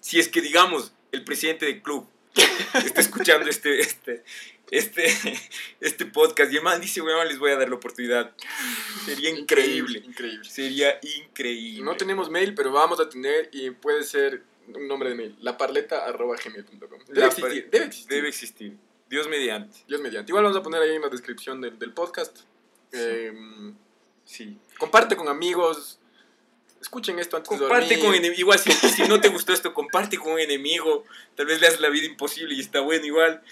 Si 0.00 0.18
es 0.18 0.28
que, 0.28 0.40
digamos, 0.40 0.92
el 1.10 1.24
presidente 1.24 1.66
del 1.66 1.82
club 1.82 2.08
está 2.84 3.00
escuchando 3.00 3.48
este, 3.48 3.80
este, 3.80 4.24
este, 4.70 5.06
este 5.80 6.06
podcast 6.06 6.52
y 6.52 6.56
el 6.56 6.62
man 6.62 6.80
dice, 6.80 7.00
weón, 7.00 7.26
les 7.28 7.38
voy 7.38 7.50
a 7.52 7.56
dar 7.56 7.68
la 7.68 7.76
oportunidad. 7.76 8.32
Sería 9.04 9.30
increíble. 9.30 10.02
Increíble. 10.04 10.48
Sería 10.48 10.98
increíble. 11.02 11.82
No 11.84 11.96
tenemos 11.96 12.30
mail, 12.30 12.54
pero 12.54 12.72
vamos 12.72 13.00
a 13.00 13.08
tener 13.08 13.48
y 13.52 13.70
puede 13.70 14.02
ser 14.04 14.42
un 14.74 14.86
nombre 14.86 15.08
de 15.10 15.14
mail, 15.14 15.36
laparleta.gmail.com. 15.40 16.98
Debe 17.08 17.20
La 17.20 17.26
existir, 17.26 17.68
debe 17.70 17.84
existir. 17.86 18.08
Debe 18.08 18.28
existir. 18.28 18.76
Dios 19.08 19.28
mediante. 19.28 19.78
Dios 19.88 20.00
mediante. 20.00 20.30
Igual 20.30 20.44
vamos 20.44 20.58
a 20.58 20.62
poner 20.62 20.82
ahí 20.82 20.94
en 20.96 21.02
la 21.02 21.08
descripción 21.08 21.60
del, 21.60 21.78
del 21.78 21.92
podcast. 21.92 22.38
Sí. 22.92 22.98
Eh, 23.00 23.32
Sí. 24.24 24.58
comparte 24.78 25.16
con 25.16 25.26
amigos. 25.28 25.97
Escuchen 26.80 27.18
esto 27.18 27.36
antes 27.36 27.50
de 27.50 27.58
Comparte 27.58 27.96
dormir. 27.96 28.22
con. 28.22 28.34
Igual, 28.38 28.58
si, 28.58 28.70
si 28.70 29.02
no 29.02 29.20
te 29.20 29.28
gustó 29.28 29.52
esto, 29.52 29.74
comparte 29.74 30.16
con 30.18 30.32
un 30.32 30.40
enemigo. 30.40 31.04
Tal 31.34 31.46
vez 31.46 31.60
le 31.60 31.66
haces 31.66 31.80
la 31.80 31.88
vida 31.88 32.06
imposible 32.06 32.54
y 32.54 32.60
está 32.60 32.80
bueno 32.80 33.04
igual. 33.04 33.42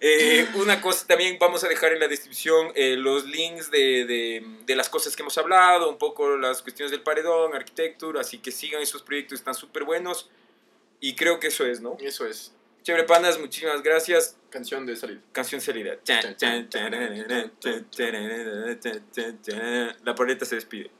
Eh, 0.00 0.46
una 0.56 0.82
cosa, 0.82 1.06
también 1.06 1.38
vamos 1.38 1.64
a 1.64 1.68
dejar 1.68 1.92
en 1.92 2.00
la 2.00 2.08
descripción 2.08 2.72
eh, 2.74 2.96
los 2.96 3.24
links 3.24 3.70
de, 3.70 4.04
de, 4.04 4.44
de 4.66 4.76
las 4.76 4.90
cosas 4.90 5.16
que 5.16 5.22
hemos 5.22 5.38
hablado, 5.38 5.88
un 5.88 5.96
poco 5.96 6.36
las 6.36 6.60
cuestiones 6.60 6.90
del 6.90 7.00
paredón, 7.02 7.54
arquitectura. 7.54 8.20
Así 8.20 8.38
que 8.38 8.50
sigan 8.50 8.82
esos 8.82 9.02
proyectos, 9.02 9.38
están 9.38 9.54
súper 9.54 9.84
buenos. 9.84 10.28
Y 11.00 11.14
creo 11.14 11.40
que 11.40 11.46
eso 11.46 11.64
es, 11.64 11.80
¿no? 11.80 11.96
Eso 12.00 12.26
es. 12.26 12.52
Chévere, 12.82 13.04
panas, 13.04 13.38
muchísimas 13.38 13.82
gracias. 13.82 14.36
Canción 14.50 14.84
de 14.84 14.94
salida. 14.94 15.20
Canción 15.32 15.62
salida. 15.62 15.98
Chan, 16.04 16.36
chararara. 16.36 17.50
La 20.04 20.14
paleta 20.14 20.44
se 20.44 20.56
despide. 20.56 20.90